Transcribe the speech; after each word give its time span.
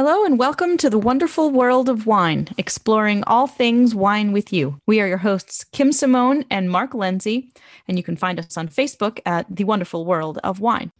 Hello 0.00 0.24
and 0.24 0.38
welcome 0.38 0.76
to 0.76 0.88
the 0.88 0.96
wonderful 0.96 1.50
world 1.50 1.88
of 1.88 2.06
wine, 2.06 2.46
exploring 2.56 3.24
all 3.26 3.48
things 3.48 3.96
wine 3.96 4.30
with 4.30 4.52
you. 4.52 4.80
We 4.86 5.00
are 5.00 5.08
your 5.08 5.18
hosts, 5.18 5.64
Kim 5.64 5.90
Simone 5.90 6.44
and 6.48 6.70
Mark 6.70 6.94
Lindsay, 6.94 7.50
and 7.88 7.96
you 7.96 8.04
can 8.04 8.14
find 8.14 8.38
us 8.38 8.56
on 8.56 8.68
Facebook 8.68 9.18
at 9.26 9.46
The 9.50 9.64
Wonderful 9.64 10.04
World 10.04 10.38
of 10.44 10.60
Wine. 10.60 10.92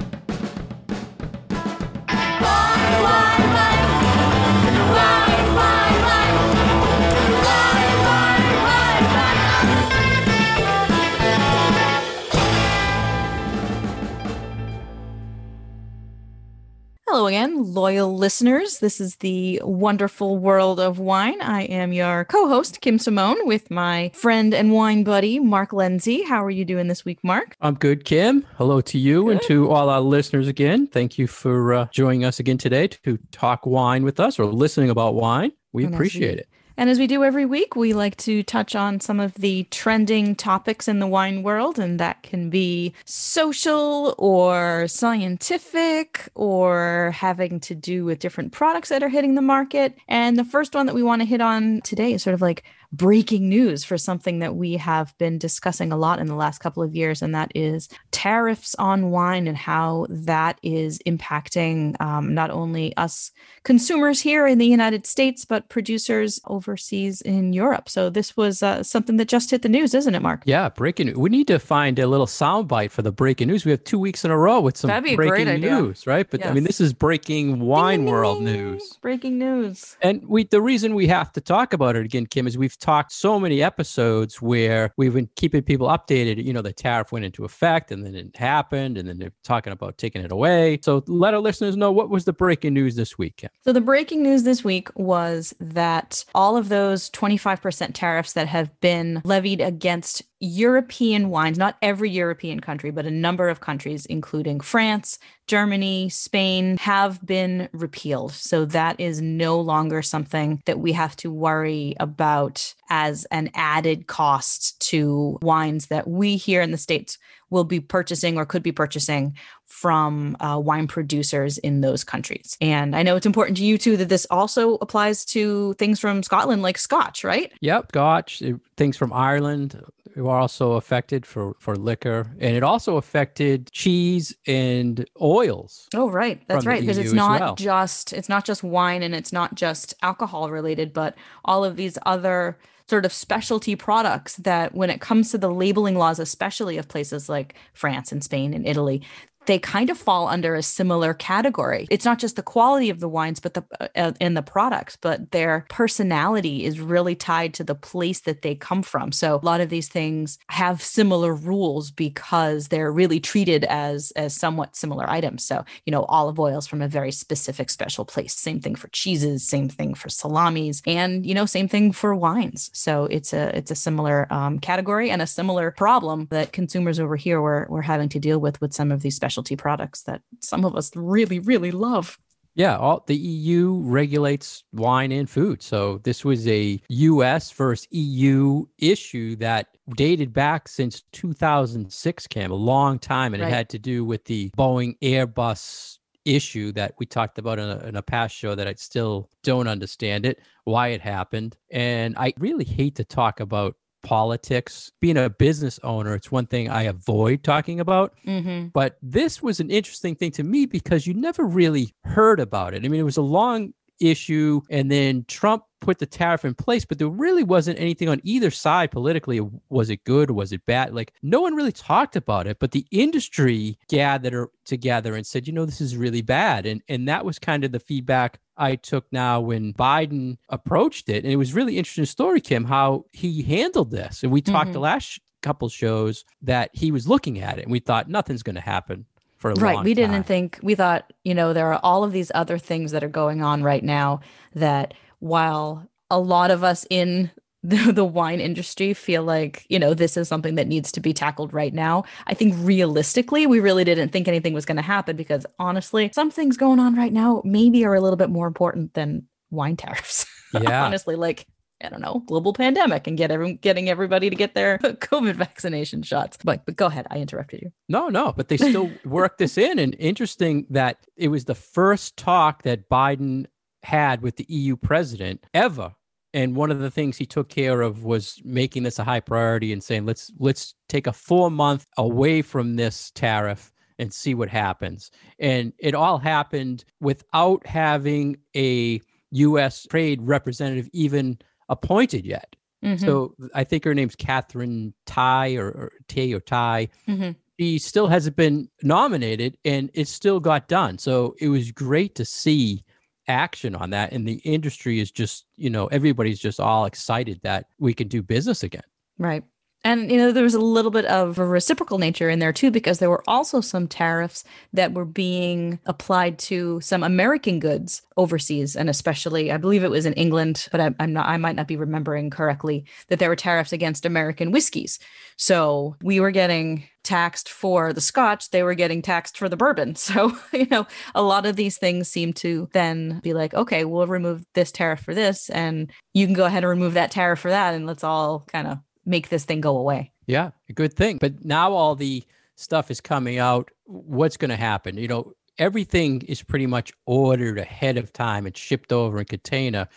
Hello 17.18 17.26
again, 17.26 17.74
loyal 17.74 18.16
listeners. 18.16 18.78
This 18.78 19.00
is 19.00 19.16
the 19.16 19.60
wonderful 19.64 20.38
world 20.38 20.78
of 20.78 21.00
wine. 21.00 21.42
I 21.42 21.62
am 21.62 21.92
your 21.92 22.24
co 22.26 22.46
host, 22.46 22.80
Kim 22.80 22.96
Simone, 22.96 23.44
with 23.44 23.72
my 23.72 24.12
friend 24.14 24.54
and 24.54 24.72
wine 24.72 25.02
buddy, 25.02 25.40
Mark 25.40 25.72
Lindsay. 25.72 26.22
How 26.22 26.44
are 26.44 26.50
you 26.50 26.64
doing 26.64 26.86
this 26.86 27.04
week, 27.04 27.18
Mark? 27.24 27.56
I'm 27.60 27.74
good, 27.74 28.04
Kim. 28.04 28.46
Hello 28.56 28.80
to 28.82 28.98
you 28.98 29.24
good. 29.24 29.30
and 29.32 29.42
to 29.48 29.68
all 29.68 29.90
our 29.90 30.00
listeners 30.00 30.46
again. 30.46 30.86
Thank 30.86 31.18
you 31.18 31.26
for 31.26 31.74
uh, 31.74 31.88
joining 31.90 32.24
us 32.24 32.38
again 32.38 32.56
today 32.56 32.86
to 32.86 33.18
talk 33.32 33.66
wine 33.66 34.04
with 34.04 34.20
us 34.20 34.38
or 34.38 34.46
listening 34.46 34.88
about 34.88 35.16
wine. 35.16 35.50
We 35.72 35.86
and 35.86 35.92
appreciate 35.92 36.38
it. 36.38 36.48
And 36.78 36.88
as 36.88 37.00
we 37.00 37.08
do 37.08 37.24
every 37.24 37.44
week, 37.44 37.74
we 37.74 37.92
like 37.92 38.16
to 38.18 38.44
touch 38.44 38.76
on 38.76 39.00
some 39.00 39.18
of 39.18 39.34
the 39.34 39.64
trending 39.64 40.36
topics 40.36 40.86
in 40.86 41.00
the 41.00 41.08
wine 41.08 41.42
world, 41.42 41.76
and 41.76 41.98
that 41.98 42.22
can 42.22 42.50
be 42.50 42.94
social 43.04 44.14
or 44.16 44.86
scientific 44.86 46.28
or 46.36 47.12
having 47.16 47.58
to 47.60 47.74
do 47.74 48.04
with 48.04 48.20
different 48.20 48.52
products 48.52 48.90
that 48.90 49.02
are 49.02 49.08
hitting 49.08 49.34
the 49.34 49.42
market. 49.42 49.98
And 50.06 50.38
the 50.38 50.44
first 50.44 50.72
one 50.72 50.86
that 50.86 50.94
we 50.94 51.02
want 51.02 51.20
to 51.20 51.26
hit 51.26 51.40
on 51.40 51.80
today 51.80 52.12
is 52.12 52.22
sort 52.22 52.34
of 52.34 52.42
like 52.42 52.62
breaking 52.92 53.48
news 53.48 53.84
for 53.84 53.98
something 53.98 54.38
that 54.38 54.56
we 54.56 54.74
have 54.74 55.16
been 55.18 55.38
discussing 55.38 55.92
a 55.92 55.96
lot 55.96 56.18
in 56.18 56.26
the 56.26 56.34
last 56.34 56.58
couple 56.58 56.82
of 56.82 56.94
years, 56.94 57.20
and 57.20 57.34
that 57.34 57.52
is 57.54 57.88
tariffs 58.10 58.74
on 58.76 59.10
wine 59.10 59.46
and 59.46 59.56
how 59.56 60.06
that 60.08 60.58
is 60.62 60.98
impacting 61.06 62.00
um, 62.00 62.34
not 62.34 62.50
only 62.50 62.96
us 62.96 63.30
consumers 63.64 64.20
here 64.20 64.46
in 64.46 64.58
the 64.58 64.66
United 64.66 65.06
States, 65.06 65.44
but 65.44 65.68
producers 65.68 66.40
overseas 66.46 67.20
in 67.20 67.52
Europe. 67.52 67.88
So 67.88 68.08
this 68.08 68.36
was 68.36 68.62
uh, 68.62 68.82
something 68.82 69.18
that 69.18 69.28
just 69.28 69.50
hit 69.50 69.62
the 69.62 69.68
news, 69.68 69.94
isn't 69.94 70.14
it, 70.14 70.22
Mark? 70.22 70.42
Yeah, 70.46 70.70
breaking. 70.70 71.18
We 71.18 71.28
need 71.28 71.48
to 71.48 71.58
find 71.58 71.98
a 71.98 72.06
little 72.06 72.26
soundbite 72.26 72.90
for 72.90 73.02
the 73.02 73.12
breaking 73.12 73.48
news. 73.48 73.64
We 73.64 73.70
have 73.70 73.84
two 73.84 73.98
weeks 73.98 74.24
in 74.24 74.30
a 74.30 74.38
row 74.38 74.60
with 74.60 74.76
some 74.76 74.88
breaking 74.88 75.60
news, 75.60 76.06
right? 76.06 76.28
But 76.28 76.40
yes. 76.40 76.50
I 76.50 76.54
mean, 76.54 76.64
this 76.64 76.80
is 76.80 76.92
breaking 76.92 77.60
wine 77.60 77.98
ding, 77.98 78.06
ding, 78.06 78.12
world 78.12 78.38
ding. 78.38 78.46
news. 78.46 78.98
Breaking 79.02 79.38
news. 79.38 79.96
And 80.00 80.26
we, 80.26 80.44
the 80.44 80.62
reason 80.62 80.94
we 80.94 81.06
have 81.08 81.32
to 81.32 81.40
talk 81.40 81.72
about 81.72 81.96
it 81.96 82.04
again, 82.04 82.26
Kim, 82.26 82.46
is 82.46 82.56
we've 82.56 82.77
talked 82.80 83.12
so 83.12 83.38
many 83.38 83.62
episodes 83.62 84.40
where 84.40 84.92
we've 84.96 85.14
been 85.14 85.28
keeping 85.36 85.62
people 85.62 85.88
updated. 85.88 86.44
You 86.44 86.52
know, 86.52 86.62
the 86.62 86.72
tariff 86.72 87.12
went 87.12 87.24
into 87.24 87.44
effect 87.44 87.90
and 87.90 88.04
then 88.04 88.14
it 88.14 88.36
happened, 88.36 88.98
and 88.98 89.08
then 89.08 89.18
they're 89.18 89.32
talking 89.44 89.72
about 89.72 89.98
taking 89.98 90.22
it 90.22 90.32
away. 90.32 90.78
So 90.82 91.02
let 91.06 91.34
our 91.34 91.40
listeners 91.40 91.76
know 91.76 91.92
what 91.92 92.10
was 92.10 92.24
the 92.24 92.32
breaking 92.32 92.74
news 92.74 92.96
this 92.96 93.18
week. 93.18 93.44
So 93.62 93.72
the 93.72 93.80
breaking 93.80 94.22
news 94.22 94.42
this 94.42 94.64
week 94.64 94.88
was 94.96 95.54
that 95.60 96.24
all 96.34 96.56
of 96.56 96.68
those 96.68 97.10
25% 97.10 97.90
tariffs 97.94 98.32
that 98.32 98.48
have 98.48 98.78
been 98.80 99.20
levied 99.24 99.60
against 99.60 100.22
European 100.40 101.30
wines, 101.30 101.58
not 101.58 101.76
every 101.82 102.10
European 102.10 102.60
country, 102.60 102.90
but 102.90 103.06
a 103.06 103.10
number 103.10 103.48
of 103.48 103.60
countries, 103.60 104.06
including 104.06 104.60
France, 104.60 105.18
Germany, 105.46 106.08
Spain, 106.08 106.76
have 106.78 107.24
been 107.24 107.68
repealed. 107.72 108.32
So 108.32 108.64
that 108.66 109.00
is 109.00 109.20
no 109.20 109.60
longer 109.60 110.02
something 110.02 110.62
that 110.66 110.78
we 110.78 110.92
have 110.92 111.16
to 111.16 111.30
worry 111.30 111.96
about 111.98 112.74
as 112.90 113.24
an 113.26 113.50
added 113.54 114.06
cost 114.06 114.78
to 114.90 115.38
wines 115.42 115.86
that 115.86 116.06
we 116.08 116.36
here 116.36 116.62
in 116.62 116.70
the 116.70 116.78
States 116.78 117.18
will 117.50 117.64
be 117.64 117.80
purchasing 117.80 118.36
or 118.36 118.44
could 118.44 118.62
be 118.62 118.72
purchasing 118.72 119.34
from 119.64 120.36
uh, 120.40 120.58
wine 120.58 120.86
producers 120.86 121.58
in 121.58 121.82
those 121.82 122.02
countries. 122.02 122.56
And 122.60 122.96
I 122.96 123.02
know 123.02 123.16
it's 123.16 123.26
important 123.26 123.58
to 123.58 123.64
you 123.64 123.78
too 123.78 123.96
that 123.98 124.08
this 124.08 124.26
also 124.30 124.74
applies 124.76 125.24
to 125.26 125.74
things 125.74 126.00
from 126.00 126.22
Scotland, 126.22 126.62
like 126.62 126.78
Scotch, 126.78 127.22
right? 127.22 127.52
Yep, 127.60 127.86
Scotch, 127.92 128.42
things 128.76 128.96
from 128.96 129.12
Ireland 129.12 129.80
were 130.22 130.36
also 130.36 130.72
affected 130.72 131.24
for 131.26 131.54
for 131.58 131.76
liquor, 131.76 132.30
and 132.40 132.56
it 132.56 132.62
also 132.62 132.96
affected 132.96 133.70
cheese 133.72 134.34
and 134.46 135.08
oils. 135.20 135.88
Oh, 135.94 136.10
right, 136.10 136.40
that's 136.48 136.66
right, 136.66 136.80
because 136.80 136.98
it's 136.98 137.12
not 137.12 137.40
well. 137.40 137.54
just 137.54 138.12
it's 138.12 138.28
not 138.28 138.44
just 138.44 138.62
wine 138.62 139.02
and 139.02 139.14
it's 139.14 139.32
not 139.32 139.54
just 139.54 139.94
alcohol 140.02 140.50
related, 140.50 140.92
but 140.92 141.14
all 141.44 141.64
of 141.64 141.76
these 141.76 141.98
other 142.06 142.58
sort 142.88 143.04
of 143.04 143.12
specialty 143.12 143.76
products 143.76 144.36
that 144.36 144.74
when 144.74 144.90
it 144.90 145.00
comes 145.00 145.30
to 145.30 145.38
the 145.38 145.50
labeling 145.50 145.94
laws 145.96 146.18
especially 146.18 146.78
of 146.78 146.88
places 146.88 147.28
like 147.28 147.54
France 147.74 148.12
and 148.12 148.24
Spain 148.24 148.54
and 148.54 148.66
Italy 148.66 149.02
they 149.48 149.58
kind 149.58 149.88
of 149.88 149.96
fall 149.96 150.28
under 150.28 150.54
a 150.54 150.62
similar 150.62 151.14
category. 151.14 151.88
It's 151.90 152.04
not 152.04 152.18
just 152.18 152.36
the 152.36 152.42
quality 152.42 152.90
of 152.90 153.00
the 153.00 153.08
wines, 153.08 153.40
but 153.40 153.54
the 153.54 153.64
uh, 153.96 154.12
and 154.20 154.36
the 154.36 154.42
products, 154.42 154.96
but 155.00 155.32
their 155.32 155.64
personality 155.70 156.64
is 156.64 156.78
really 156.78 157.14
tied 157.14 157.54
to 157.54 157.64
the 157.64 157.74
place 157.74 158.20
that 158.20 158.42
they 158.42 158.54
come 158.54 158.82
from. 158.82 159.10
So 159.10 159.36
a 159.36 159.44
lot 159.44 159.62
of 159.62 159.70
these 159.70 159.88
things 159.88 160.38
have 160.50 160.82
similar 160.82 161.34
rules 161.34 161.90
because 161.90 162.68
they're 162.68 162.92
really 162.92 163.20
treated 163.20 163.64
as 163.64 164.12
as 164.16 164.34
somewhat 164.34 164.76
similar 164.76 165.08
items. 165.08 165.44
So 165.44 165.64
you 165.86 165.90
know, 165.90 166.02
olive 166.04 166.38
oils 166.38 166.66
from 166.66 166.82
a 166.82 166.88
very 166.88 167.10
specific 167.10 167.70
special 167.70 168.04
place. 168.04 168.34
Same 168.34 168.60
thing 168.60 168.74
for 168.74 168.88
cheeses. 168.88 169.48
Same 169.48 169.70
thing 169.70 169.94
for 169.94 170.10
salamis, 170.10 170.82
and 170.86 171.24
you 171.24 171.34
know, 171.34 171.46
same 171.46 171.68
thing 171.68 171.92
for 171.92 172.14
wines. 172.14 172.70
So 172.74 173.06
it's 173.06 173.32
a 173.32 173.56
it's 173.56 173.70
a 173.70 173.74
similar 173.74 174.30
um, 174.30 174.58
category 174.58 175.10
and 175.10 175.22
a 175.22 175.26
similar 175.26 175.70
problem 175.70 176.26
that 176.30 176.52
consumers 176.52 177.00
over 177.00 177.16
here 177.16 177.40
were 177.40 177.66
were 177.70 177.82
having 177.82 178.10
to 178.10 178.20
deal 178.20 178.38
with 178.38 178.60
with 178.60 178.74
some 178.74 178.92
of 178.92 179.00
these 179.00 179.16
special 179.16 179.37
specialty 179.38 179.56
products 179.56 180.02
that 180.02 180.22
some 180.40 180.64
of 180.64 180.74
us 180.74 180.90
really, 180.96 181.38
really 181.38 181.70
love. 181.70 182.18
Yeah, 182.54 182.76
all 182.76 183.04
the 183.06 183.16
EU 183.16 183.80
regulates 183.84 184.64
wine 184.72 185.12
and 185.12 185.30
food. 185.30 185.62
So 185.62 185.98
this 186.02 186.24
was 186.24 186.46
a 186.48 186.80
US 186.88 187.52
versus 187.52 187.86
EU 187.92 188.66
issue 188.78 189.36
that 189.36 189.68
dated 189.94 190.32
back 190.32 190.66
since 190.66 191.04
2006, 191.12 192.26
Kim, 192.26 192.50
a 192.50 192.54
long 192.54 192.98
time. 192.98 193.32
And 193.32 193.42
right. 193.42 193.52
it 193.52 193.54
had 193.54 193.68
to 193.70 193.78
do 193.78 194.04
with 194.04 194.24
the 194.24 194.50
Boeing 194.58 194.98
Airbus 195.00 195.98
issue 196.24 196.72
that 196.72 196.94
we 196.98 197.06
talked 197.06 197.38
about 197.38 197.60
in 197.60 197.68
a, 197.68 197.78
in 197.86 197.96
a 197.96 198.02
past 198.02 198.34
show 198.34 198.56
that 198.56 198.66
I 198.66 198.74
still 198.74 199.30
don't 199.44 199.68
understand 199.68 200.26
it, 200.26 200.40
why 200.64 200.88
it 200.88 201.00
happened. 201.00 201.56
And 201.70 202.16
I 202.18 202.34
really 202.38 202.64
hate 202.64 202.96
to 202.96 203.04
talk 203.04 203.38
about 203.38 203.76
politics. 204.08 204.90
Being 205.02 205.18
a 205.18 205.28
business 205.28 205.78
owner, 205.82 206.14
it's 206.14 206.32
one 206.32 206.46
thing 206.46 206.70
I 206.70 206.84
avoid 206.84 207.44
talking 207.44 207.78
about. 207.78 208.14
Mm-hmm. 208.26 208.68
But 208.68 208.96
this 209.02 209.42
was 209.42 209.60
an 209.60 209.70
interesting 209.70 210.14
thing 210.14 210.30
to 210.30 210.42
me 210.42 210.64
because 210.64 211.06
you 211.06 211.12
never 211.12 211.44
really 211.44 211.94
heard 212.04 212.40
about 212.40 212.72
it. 212.72 212.86
I 212.86 212.88
mean, 212.88 213.00
it 213.00 213.04
was 213.04 213.18
a 213.18 213.22
long 213.22 213.74
issue, 214.00 214.62
and 214.70 214.90
then 214.90 215.26
Trump 215.28 215.64
put 215.80 215.98
the 215.98 216.06
tariff 216.06 216.44
in 216.44 216.54
place, 216.54 216.84
but 216.84 216.98
there 216.98 217.08
really 217.08 217.42
wasn't 217.42 217.78
anything 217.78 218.08
on 218.08 218.20
either 218.24 218.50
side 218.50 218.90
politically. 218.90 219.40
Was 219.68 219.90
it 219.90 220.04
good? 220.04 220.30
Was 220.30 220.52
it 220.52 220.64
bad? 220.66 220.94
Like 220.94 221.12
no 221.22 221.40
one 221.40 221.54
really 221.54 221.72
talked 221.72 222.16
about 222.16 222.46
it, 222.46 222.58
but 222.58 222.72
the 222.72 222.86
industry 222.90 223.78
gathered 223.88 224.48
together 224.64 225.14
and 225.14 225.26
said, 225.26 225.46
you 225.46 225.52
know, 225.52 225.64
this 225.64 225.80
is 225.80 225.96
really 225.96 226.22
bad. 226.22 226.66
And 226.66 226.82
and 226.88 227.08
that 227.08 227.24
was 227.24 227.38
kind 227.38 227.64
of 227.64 227.72
the 227.72 227.80
feedback 227.80 228.40
I 228.56 228.76
took 228.76 229.06
now 229.12 229.40
when 229.40 229.72
Biden 229.72 230.38
approached 230.48 231.08
it. 231.08 231.24
And 231.24 231.32
it 231.32 231.36
was 231.36 231.54
really 231.54 231.78
interesting 231.78 232.06
story, 232.06 232.40
Kim, 232.40 232.64
how 232.64 233.04
he 233.12 233.42
handled 233.42 233.90
this. 233.90 234.22
And 234.22 234.32
we 234.32 234.42
talked 234.42 234.66
mm-hmm. 234.66 234.72
the 234.72 234.80
last 234.80 235.20
couple 235.42 235.68
shows 235.68 236.24
that 236.42 236.70
he 236.72 236.90
was 236.90 237.06
looking 237.06 237.40
at 237.40 237.58
it 237.58 237.62
and 237.62 237.72
we 237.72 237.78
thought 237.78 238.08
nothing's 238.08 238.42
going 238.42 238.56
to 238.56 238.60
happen 238.60 239.06
for 239.36 239.52
a 239.52 239.54
right 239.54 239.84
we 239.84 239.94
didn't 239.94 240.10
time. 240.10 240.24
think 240.24 240.58
we 240.62 240.74
thought 240.74 241.12
you 241.24 241.34
know 241.34 241.52
there 241.52 241.72
are 241.72 241.80
all 241.82 242.02
of 242.02 242.12
these 242.12 242.32
other 242.34 242.58
things 242.58 242.90
that 242.90 243.04
are 243.04 243.08
going 243.08 243.40
on 243.40 243.62
right 243.62 243.84
now 243.84 244.20
that 244.54 244.94
while 245.20 245.88
a 246.10 246.18
lot 246.18 246.50
of 246.50 246.64
us 246.64 246.86
in 246.90 247.30
the, 247.62 247.92
the 247.92 248.04
wine 248.04 248.40
industry 248.40 248.94
feel 248.94 249.22
like 249.22 249.66
you 249.68 249.78
know 249.78 249.94
this 249.94 250.16
is 250.16 250.28
something 250.28 250.54
that 250.54 250.66
needs 250.66 250.92
to 250.92 251.00
be 251.00 251.12
tackled 251.12 251.52
right 251.52 251.74
now 251.74 252.04
i 252.26 252.34
think 252.34 252.54
realistically 252.58 253.46
we 253.46 253.60
really 253.60 253.84
didn't 253.84 254.10
think 254.10 254.28
anything 254.28 254.54
was 254.54 254.64
going 254.64 254.76
to 254.76 254.82
happen 254.82 255.16
because 255.16 255.44
honestly 255.58 256.10
some 256.12 256.30
things 256.30 256.56
going 256.56 256.78
on 256.78 256.94
right 256.94 257.12
now 257.12 257.42
maybe 257.44 257.84
are 257.84 257.94
a 257.94 258.00
little 258.00 258.16
bit 258.16 258.30
more 258.30 258.46
important 258.46 258.94
than 258.94 259.26
wine 259.50 259.76
tariffs 259.76 260.26
yeah 260.54 260.84
honestly 260.84 261.16
like 261.16 261.46
I 261.80 261.88
don't 261.88 262.00
know, 262.00 262.24
global 262.26 262.52
pandemic 262.52 263.06
and 263.06 263.16
get 263.16 263.30
everyone 263.30 263.56
getting 263.56 263.88
everybody 263.88 264.30
to 264.30 264.34
get 264.34 264.54
their 264.54 264.78
COVID 264.82 265.36
vaccination 265.36 266.02
shots. 266.02 266.36
But 266.42 266.66
but 266.66 266.74
go 266.76 266.86
ahead, 266.86 267.06
I 267.10 267.18
interrupted 267.18 267.62
you. 267.62 267.70
No, 267.88 268.08
no, 268.08 268.32
but 268.32 268.48
they 268.48 268.56
still 268.56 268.90
worked 269.04 269.38
this 269.38 269.56
in. 269.56 269.78
And 269.78 269.94
interesting 269.98 270.66
that 270.70 271.06
it 271.16 271.28
was 271.28 271.44
the 271.44 271.54
first 271.54 272.16
talk 272.16 272.64
that 272.64 272.88
Biden 272.88 273.46
had 273.88 274.20
with 274.20 274.36
the 274.36 274.44
EU 274.48 274.76
president 274.76 275.46
ever. 275.54 275.94
And 276.34 276.54
one 276.54 276.70
of 276.70 276.78
the 276.78 276.90
things 276.90 277.16
he 277.16 277.24
took 277.24 277.48
care 277.48 277.80
of 277.80 278.04
was 278.04 278.38
making 278.44 278.82
this 278.82 278.98
a 278.98 279.04
high 279.04 279.20
priority 279.20 279.72
and 279.72 279.82
saying, 279.82 280.04
let's 280.04 280.30
let's 280.38 280.74
take 280.88 281.06
a 281.06 281.12
four 281.12 281.50
month 281.50 281.86
away 281.96 282.42
from 282.42 282.76
this 282.76 283.10
tariff 283.12 283.72
and 283.98 284.12
see 284.12 284.34
what 284.34 284.50
happens. 284.50 285.10
And 285.38 285.72
it 285.78 285.94
all 285.94 286.18
happened 286.18 286.84
without 287.00 287.66
having 287.66 288.36
a 288.54 289.00
U.S. 289.30 289.84
trade 289.84 290.20
representative 290.22 290.90
even 290.92 291.38
appointed 291.70 292.26
yet. 292.26 292.54
Mm-hmm. 292.84 293.04
So 293.04 293.34
I 293.54 293.64
think 293.64 293.84
her 293.84 293.94
name's 293.94 294.14
Katherine 294.14 294.92
Tai 295.06 295.54
or, 295.54 295.68
or 295.68 295.92
Tay 296.08 296.34
or 296.34 296.40
Tai. 296.40 296.88
Mm-hmm. 297.08 297.30
She 297.58 297.78
still 297.78 298.06
hasn't 298.06 298.36
been 298.36 298.68
nominated, 298.82 299.56
and 299.64 299.90
it 299.94 300.06
still 300.08 300.38
got 300.40 300.68
done. 300.68 300.98
So 300.98 301.34
it 301.40 301.48
was 301.48 301.72
great 301.72 302.14
to 302.16 302.24
see 302.24 302.84
action 303.28 303.74
on 303.74 303.90
that, 303.90 304.12
and 304.12 304.26
the 304.26 304.40
industry 304.44 305.00
is 305.00 305.10
just 305.10 305.46
you 305.56 305.70
know 305.70 305.86
everybody's 305.86 306.38
just 306.38 306.60
all 306.60 306.84
excited 306.86 307.40
that 307.42 307.66
we 307.78 307.94
can 307.94 308.08
do 308.08 308.22
business 308.22 308.62
again. 308.62 308.82
Right. 309.18 309.44
And, 309.88 310.10
you 310.12 310.18
know, 310.18 310.32
there 310.32 310.44
was 310.44 310.52
a 310.52 310.60
little 310.60 310.90
bit 310.90 311.06
of 311.06 311.38
a 311.38 311.46
reciprocal 311.46 311.96
nature 311.96 312.28
in 312.28 312.40
there 312.40 312.52
too, 312.52 312.70
because 312.70 312.98
there 312.98 313.08
were 313.08 313.24
also 313.26 313.62
some 313.62 313.88
tariffs 313.88 314.44
that 314.74 314.92
were 314.92 315.06
being 315.06 315.78
applied 315.86 316.38
to 316.40 316.78
some 316.82 317.02
American 317.02 317.58
goods 317.58 318.02
overseas. 318.18 318.76
And 318.76 318.90
especially, 318.90 319.50
I 319.50 319.56
believe 319.56 319.82
it 319.82 319.90
was 319.90 320.04
in 320.04 320.12
England, 320.12 320.68
but 320.70 320.82
I, 320.82 320.94
am 321.00 321.14
not, 321.14 321.26
I 321.26 321.38
might 321.38 321.56
not 321.56 321.68
be 321.68 321.76
remembering 321.76 322.28
correctly 322.28 322.84
that 323.08 323.18
there 323.18 323.30
were 323.30 323.34
tariffs 323.36 323.72
against 323.72 324.04
American 324.04 324.52
whiskeys. 324.52 324.98
So 325.38 325.96
we 326.02 326.20
were 326.20 326.32
getting 326.32 326.86
taxed 327.02 327.48
for 327.48 327.94
the 327.94 328.02
scotch, 328.02 328.50
they 328.50 328.62
were 328.62 328.74
getting 328.74 329.00
taxed 329.00 329.38
for 329.38 329.48
the 329.48 329.56
bourbon. 329.56 329.94
So, 330.08 330.36
you 330.52 330.66
know, 330.70 330.86
a 331.14 331.22
lot 331.22 331.46
of 331.46 331.56
these 331.56 331.78
things 331.78 332.08
seem 332.08 332.34
to 332.34 332.68
then 332.74 333.20
be 333.22 333.32
like, 333.32 333.54
okay, 333.54 333.86
we'll 333.86 334.06
remove 334.06 334.44
this 334.52 334.70
tariff 334.70 335.00
for 335.00 335.14
this, 335.14 335.48
and 335.48 335.90
you 336.12 336.26
can 336.26 336.34
go 336.34 336.44
ahead 336.44 336.62
and 336.62 336.68
remove 336.68 336.92
that 336.92 337.10
tariff 337.10 337.38
for 337.38 337.50
that, 337.50 337.72
and 337.72 337.86
let's 337.86 338.04
all 338.04 338.44
kind 338.52 338.66
of 338.66 338.78
make 339.08 339.30
this 339.30 339.44
thing 339.44 339.60
go 339.60 339.76
away. 339.76 340.12
Yeah, 340.26 340.50
good 340.74 340.94
thing. 340.94 341.18
But 341.18 341.44
now 341.44 341.72
all 341.72 341.94
the 341.94 342.22
stuff 342.56 342.90
is 342.90 343.00
coming 343.00 343.38
out. 343.38 343.70
What's 343.84 344.36
going 344.36 344.50
to 344.50 344.56
happen? 344.56 344.98
You 344.98 345.08
know, 345.08 345.32
everything 345.58 346.22
is 346.22 346.42
pretty 346.42 346.66
much 346.66 346.92
ordered 347.06 347.58
ahead 347.58 347.96
of 347.96 348.12
time 348.12 348.46
and 348.46 348.56
shipped 348.56 348.92
over 348.92 349.18
in 349.18 349.24
container. 349.24 349.88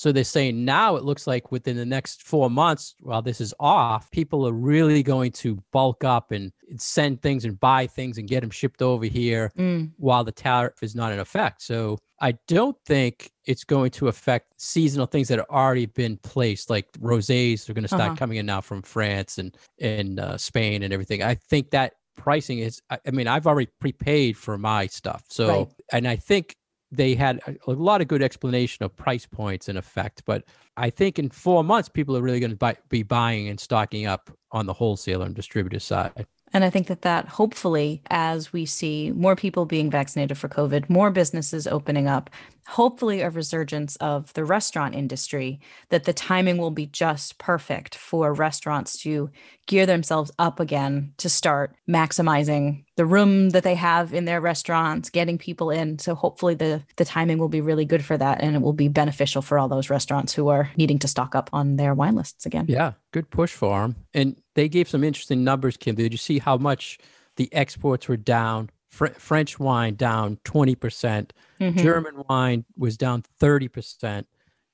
So 0.00 0.12
they're 0.12 0.24
saying 0.24 0.64
now 0.64 0.96
it 0.96 1.04
looks 1.04 1.26
like 1.26 1.52
within 1.52 1.76
the 1.76 1.84
next 1.84 2.22
four 2.22 2.48
months, 2.48 2.94
while 3.00 3.20
this 3.20 3.38
is 3.38 3.52
off, 3.60 4.10
people 4.10 4.48
are 4.48 4.52
really 4.52 5.02
going 5.02 5.30
to 5.32 5.62
bulk 5.72 6.04
up 6.04 6.32
and 6.32 6.50
send 6.78 7.20
things 7.20 7.44
and 7.44 7.60
buy 7.60 7.86
things 7.86 8.16
and 8.16 8.26
get 8.26 8.40
them 8.40 8.48
shipped 8.48 8.80
over 8.80 9.04
here 9.04 9.52
mm. 9.58 9.90
while 9.98 10.24
the 10.24 10.32
tariff 10.32 10.82
is 10.82 10.94
not 10.94 11.12
in 11.12 11.18
effect. 11.18 11.60
So 11.60 11.98
I 12.18 12.32
don't 12.48 12.78
think 12.86 13.30
it's 13.44 13.62
going 13.62 13.90
to 13.90 14.08
affect 14.08 14.54
seasonal 14.56 15.04
things 15.04 15.28
that 15.28 15.38
have 15.38 15.50
already 15.50 15.84
been 15.84 16.16
placed, 16.16 16.70
like 16.70 16.90
rosés 16.92 17.68
are 17.68 17.74
going 17.74 17.82
to 17.82 17.88
start 17.88 18.02
uh-huh. 18.02 18.16
coming 18.16 18.38
in 18.38 18.46
now 18.46 18.62
from 18.62 18.80
France 18.80 19.36
and 19.36 19.54
and 19.82 20.18
uh, 20.18 20.38
Spain 20.38 20.82
and 20.82 20.94
everything. 20.94 21.22
I 21.22 21.34
think 21.34 21.72
that 21.72 21.92
pricing 22.16 22.60
is. 22.60 22.80
I, 22.88 22.98
I, 23.06 23.10
mean, 23.10 23.26
I've 23.26 23.46
already 23.46 23.70
prepaid 23.80 24.38
for 24.38 24.56
my 24.56 24.86
stuff, 24.86 25.24
so 25.28 25.48
right. 25.48 25.68
and 25.92 26.08
I 26.08 26.16
think 26.16 26.56
they 26.92 27.14
had 27.14 27.40
a, 27.46 27.54
a, 27.70 27.72
lot 27.72 28.00
of 28.00 28.08
good 28.08 28.22
explanation 28.22 28.84
of 28.84 28.94
price 28.96 29.26
points 29.26 29.68
and 29.68 29.78
effect. 29.78 30.22
But 30.24 30.44
I 30.76 30.90
think 30.90 31.18
in 31.18 31.30
four 31.30 31.62
months, 31.62 31.88
people 31.88 32.16
are 32.16 32.22
really 32.22 32.40
going 32.40 32.50
to 32.50 32.56
buy, 32.56 32.76
be 32.88 33.02
buying 33.02 33.48
and 33.48 33.60
stocking 33.60 34.06
up 34.06 34.30
on 34.52 34.66
the 34.66 34.72
wholesaler 34.72 35.26
and 35.26 35.34
distributor 35.34 35.78
side. 35.78 36.26
And 36.52 36.64
I 36.64 36.70
think 36.70 36.88
that 36.88 37.02
that 37.02 37.28
hopefully, 37.28 38.02
as 38.10 38.52
we 38.52 38.66
see 38.66 39.12
more 39.12 39.36
people 39.36 39.66
being 39.66 39.88
vaccinated 39.90 40.36
for 40.36 40.48
COVID, 40.48 40.90
more 40.90 41.10
businesses 41.10 41.66
opening 41.66 42.08
up, 42.08 42.28
hopefully 42.66 43.20
a 43.20 43.30
resurgence 43.30 43.96
of 43.96 44.32
the 44.34 44.44
restaurant 44.44 44.94
industry, 44.94 45.60
that 45.88 46.04
the 46.04 46.12
timing 46.12 46.58
will 46.58 46.70
be 46.70 46.86
just 46.86 47.38
perfect 47.38 47.94
for 47.94 48.32
restaurants 48.32 49.00
to 49.02 49.30
gear 49.66 49.86
themselves 49.86 50.30
up 50.38 50.58
again 50.58 51.12
to 51.16 51.28
start 51.28 51.74
maximizing 51.88 52.84
the 52.96 53.06
room 53.06 53.50
that 53.50 53.62
they 53.62 53.76
have 53.76 54.12
in 54.12 54.24
their 54.24 54.40
restaurants, 54.40 55.10
getting 55.10 55.38
people 55.38 55.70
in. 55.70 55.98
So 55.98 56.14
hopefully 56.14 56.54
the 56.54 56.82
the 56.96 57.04
timing 57.04 57.38
will 57.38 57.48
be 57.48 57.60
really 57.60 57.84
good 57.84 58.04
for 58.04 58.16
that 58.16 58.40
and 58.42 58.56
it 58.56 58.62
will 58.62 58.72
be 58.72 58.88
beneficial 58.88 59.42
for 59.42 59.58
all 59.58 59.68
those 59.68 59.88
restaurants 59.88 60.34
who 60.34 60.48
are 60.48 60.70
needing 60.76 60.98
to 60.98 61.08
stock 61.08 61.34
up 61.34 61.50
on 61.52 61.76
their 61.76 61.94
wine 61.94 62.14
lists 62.14 62.46
again. 62.46 62.66
Yeah, 62.68 62.92
good 63.12 63.30
push 63.30 63.52
for 63.52 63.80
them. 63.80 63.96
And 64.12 64.40
they 64.54 64.68
gave 64.68 64.88
some 64.88 65.04
interesting 65.04 65.44
numbers, 65.44 65.76
Kim. 65.76 65.94
Did 65.94 66.12
you 66.12 66.18
see 66.18 66.38
how 66.38 66.56
much 66.56 66.98
the 67.36 67.52
exports 67.54 68.08
were 68.08 68.16
down? 68.16 68.70
Fr- 68.90 69.06
French 69.18 69.58
wine 69.58 69.94
down 69.94 70.38
20%, 70.44 70.80
percent. 70.80 71.32
Mm 71.60 71.72
hmm 71.72 71.78
German 71.78 72.24
wine 72.28 72.64
was 72.76 72.96
down 72.96 73.22
30%, 73.40 74.24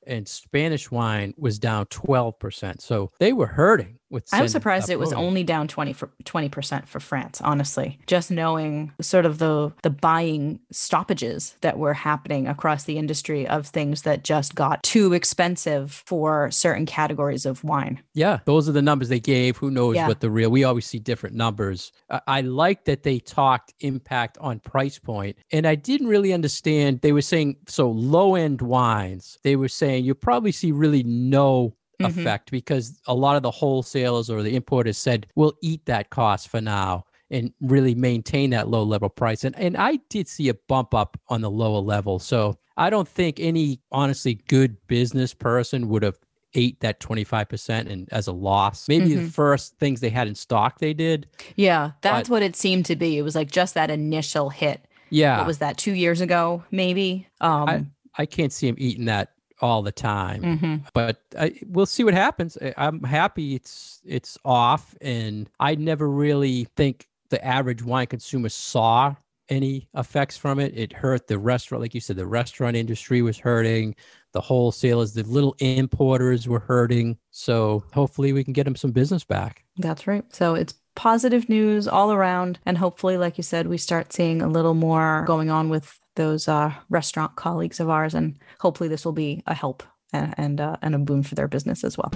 and 0.06 0.28
Spanish 0.28 0.90
wine 0.90 1.34
was 1.36 1.58
down 1.58 1.86
12%. 1.86 2.80
So 2.80 3.10
they 3.18 3.32
were 3.32 3.46
hurting 3.46 3.98
with 4.10 4.28
I'm 4.32 4.48
surprised 4.48 4.88
it 4.88 4.98
was 4.98 5.12
only 5.12 5.42
down 5.42 5.68
20 5.68 5.92
for 5.92 6.10
20% 6.24 6.86
for 6.86 7.00
France, 7.00 7.40
honestly. 7.40 7.98
Just 8.06 8.30
knowing 8.30 8.92
sort 9.00 9.26
of 9.26 9.38
the 9.38 9.72
the 9.82 9.90
buying 9.90 10.60
stoppages 10.70 11.56
that 11.60 11.78
were 11.78 11.94
happening 11.94 12.46
across 12.46 12.84
the 12.84 12.98
industry 12.98 13.46
of 13.46 13.66
things 13.66 14.02
that 14.02 14.24
just 14.24 14.54
got 14.54 14.82
too 14.82 15.12
expensive 15.12 16.02
for 16.06 16.50
certain 16.50 16.86
categories 16.86 17.46
of 17.46 17.64
wine. 17.64 18.02
Yeah, 18.14 18.40
those 18.44 18.68
are 18.68 18.72
the 18.72 18.82
numbers 18.82 19.08
they 19.08 19.20
gave. 19.20 19.56
Who 19.56 19.70
knows 19.70 19.96
yeah. 19.96 20.08
what 20.08 20.20
the 20.20 20.30
real? 20.30 20.50
We 20.50 20.64
always 20.64 20.86
see 20.86 20.98
different 20.98 21.34
numbers. 21.34 21.92
I, 22.10 22.20
I 22.26 22.40
like 22.42 22.84
that 22.84 23.02
they 23.02 23.18
talked 23.18 23.74
impact 23.80 24.38
on 24.40 24.60
price 24.60 24.98
point, 24.98 25.36
and 25.52 25.66
I 25.66 25.74
didn't 25.74 26.08
really 26.08 26.32
understand. 26.32 27.00
They 27.00 27.12
were 27.12 27.22
saying 27.22 27.56
so 27.66 27.90
low 27.90 28.34
end 28.34 28.62
wines. 28.62 29.38
They 29.42 29.56
were 29.56 29.68
saying 29.68 30.04
you 30.04 30.14
probably 30.14 30.52
see 30.52 30.72
really 30.72 31.02
no 31.02 31.75
mm-hmm. 32.00 32.20
effect 32.20 32.50
because 32.50 33.00
a 33.06 33.14
lot 33.14 33.37
of 33.37 33.43
the 33.43 33.50
wholesalers 33.50 34.31
or 34.31 34.43
the 34.43 34.54
importers 34.56 34.98
said 34.98 35.26
we'll 35.34 35.54
eat 35.62 35.84
that 35.87 36.10
cost 36.10 36.48
for 36.48 36.60
now 36.60 37.04
and 37.31 37.52
really 37.60 37.94
maintain 37.94 38.50
that 38.50 38.69
low 38.69 38.82
level 38.82 39.08
price. 39.08 39.44
And 39.44 39.58
and 39.58 39.76
I 39.76 39.96
did 40.08 40.28
see 40.28 40.48
a 40.48 40.54
bump 40.54 40.94
up 40.94 41.19
on 41.28 41.40
the 41.40 41.50
lower 41.50 41.81
level. 41.81 42.19
So 42.19 42.58
I 42.76 42.90
don't 42.90 43.08
think 43.08 43.40
any 43.40 43.81
honestly 43.90 44.34
good 44.48 44.76
business 44.87 45.34
person 45.34 45.88
would 45.88 46.02
have 46.02 46.19
ate 46.54 46.81
that 46.81 47.00
25% 47.00 47.90
and 47.90 48.08
as 48.12 48.26
a 48.26 48.32
loss. 48.32 48.88
Maybe 48.88 49.10
mm-hmm. 49.10 49.25
the 49.25 49.31
first 49.31 49.76
things 49.78 50.00
they 50.00 50.08
had 50.08 50.26
in 50.26 50.34
stock 50.34 50.78
they 50.78 50.94
did. 50.94 51.28
Yeah, 51.56 51.92
that's 52.00 52.28
but, 52.28 52.34
what 52.34 52.42
it 52.42 52.56
seemed 52.56 52.87
to 52.87 52.96
be. 52.96 53.19
It 53.19 53.22
was 53.22 53.34
like 53.34 53.50
just 53.50 53.75
that 53.75 53.90
initial 53.90 54.49
hit. 54.49 54.87
Yeah. 55.10 55.38
What 55.38 55.46
was 55.46 55.58
that 55.58 55.76
2 55.76 55.92
years 55.92 56.20
ago 56.20 56.64
maybe? 56.70 57.28
Um 57.40 57.69
I, 57.69 57.87
I 58.19 58.26
can't 58.26 58.52
see 58.52 58.69
him 58.69 58.76
eating 58.78 59.04
that 59.06 59.32
all 59.60 59.82
the 59.82 59.92
time. 59.92 60.42
Mm-hmm. 60.42 60.76
But 60.94 61.20
I, 61.38 61.58
we'll 61.66 61.86
see 61.86 62.04
what 62.04 62.14
happens. 62.14 62.58
I'm 62.76 63.02
happy 63.02 63.54
it's 63.54 64.00
it's 64.04 64.38
off, 64.44 64.94
and 65.00 65.48
I 65.60 65.74
never 65.74 66.08
really 66.08 66.64
think 66.76 67.08
the 67.30 67.44
average 67.44 67.82
wine 67.82 68.06
consumer 68.06 68.48
saw 68.48 69.14
any 69.48 69.88
effects 69.94 70.36
from 70.36 70.58
it. 70.58 70.76
It 70.76 70.92
hurt 70.92 71.26
the 71.26 71.38
restaurant, 71.38 71.82
like 71.82 71.94
you 71.94 72.00
said, 72.00 72.16
the 72.16 72.26
restaurant 72.26 72.76
industry 72.76 73.22
was 73.22 73.38
hurting. 73.38 73.94
The 74.32 74.40
wholesalers, 74.40 75.12
the 75.12 75.22
little 75.22 75.56
importers 75.60 76.48
were 76.48 76.58
hurting. 76.58 77.16
So 77.30 77.84
hopefully 77.92 78.32
we 78.32 78.44
can 78.44 78.52
get 78.52 78.64
them 78.64 78.76
some 78.76 78.90
business 78.90 79.25
back. 79.25 79.64
That's 79.76 80.06
right. 80.06 80.25
So 80.34 80.54
it's 80.54 80.75
positive 80.94 81.48
news 81.48 81.86
all 81.86 82.12
around. 82.12 82.58
And 82.66 82.76
hopefully, 82.78 83.16
like 83.16 83.38
you 83.38 83.42
said, 83.42 83.66
we 83.66 83.78
start 83.78 84.12
seeing 84.12 84.42
a 84.42 84.48
little 84.48 84.75
more 84.75 85.25
going 85.26 85.50
on 85.50 85.68
with 85.68 85.98
those 86.16 86.49
uh, 86.49 86.75
restaurant 86.90 87.37
colleagues 87.37 87.80
of 87.80 87.88
ours, 87.88 88.14
and 88.14 88.37
hopefully 88.61 88.88
this 88.88 89.04
will 89.04 89.12
be 89.12 89.42
a 89.46 89.54
help 89.54 89.82
and 90.12 90.35
and, 90.37 90.61
uh, 90.61 90.76
and 90.82 90.94
a 90.94 90.99
boon 90.99 91.23
for 91.23 91.35
their 91.35 91.49
business 91.49 91.85
as 91.85 91.96
well. 91.96 92.12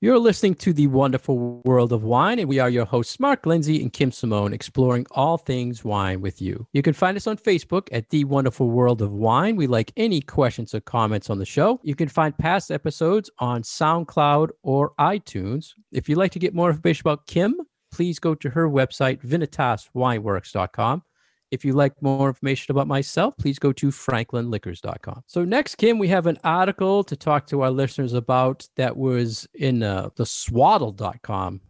You're 0.00 0.20
listening 0.20 0.54
to 0.56 0.72
The 0.72 0.86
Wonderful 0.86 1.60
World 1.64 1.92
of 1.92 2.04
Wine, 2.04 2.38
and 2.38 2.48
we 2.48 2.60
are 2.60 2.70
your 2.70 2.84
hosts, 2.84 3.18
Mark 3.18 3.44
Lindsay 3.46 3.82
and 3.82 3.92
Kim 3.92 4.12
Simone, 4.12 4.52
exploring 4.52 5.08
all 5.10 5.38
things 5.38 5.84
wine 5.84 6.20
with 6.20 6.40
you. 6.40 6.68
You 6.72 6.82
can 6.82 6.94
find 6.94 7.16
us 7.16 7.26
on 7.26 7.36
Facebook 7.36 7.88
at 7.90 8.10
The 8.10 8.22
Wonderful 8.22 8.70
World 8.70 9.02
of 9.02 9.10
Wine. 9.10 9.56
We 9.56 9.66
like 9.66 9.90
any 9.96 10.20
questions 10.20 10.72
or 10.72 10.80
comments 10.80 11.30
on 11.30 11.38
the 11.38 11.44
show. 11.44 11.80
You 11.82 11.96
can 11.96 12.08
find 12.08 12.38
past 12.38 12.70
episodes 12.70 13.28
on 13.40 13.62
SoundCloud 13.62 14.50
or 14.62 14.92
iTunes. 15.00 15.72
If 15.90 16.08
you'd 16.08 16.18
like 16.18 16.30
to 16.32 16.38
get 16.38 16.54
more 16.54 16.70
information 16.70 17.02
about 17.02 17.26
Kim, 17.26 17.56
please 17.90 18.18
go 18.18 18.34
to 18.34 18.50
her 18.50 18.68
website, 18.68 19.22
vinitaswineworks.com. 19.22 21.02
If 21.50 21.64
you'd 21.64 21.76
like 21.76 21.94
more 22.02 22.28
information 22.28 22.72
about 22.72 22.86
myself, 22.86 23.34
please 23.38 23.58
go 23.58 23.72
to 23.72 23.88
franklinliquors.com. 23.88 25.22
So, 25.26 25.44
next, 25.44 25.76
Kim, 25.76 25.98
we 25.98 26.08
have 26.08 26.26
an 26.26 26.38
article 26.44 27.02
to 27.04 27.16
talk 27.16 27.46
to 27.46 27.62
our 27.62 27.70
listeners 27.70 28.12
about 28.12 28.68
that 28.76 28.96
was 28.96 29.48
in 29.54 29.82
uh, 29.82 30.10
the 30.16 30.26
swaddle.com 30.26 31.62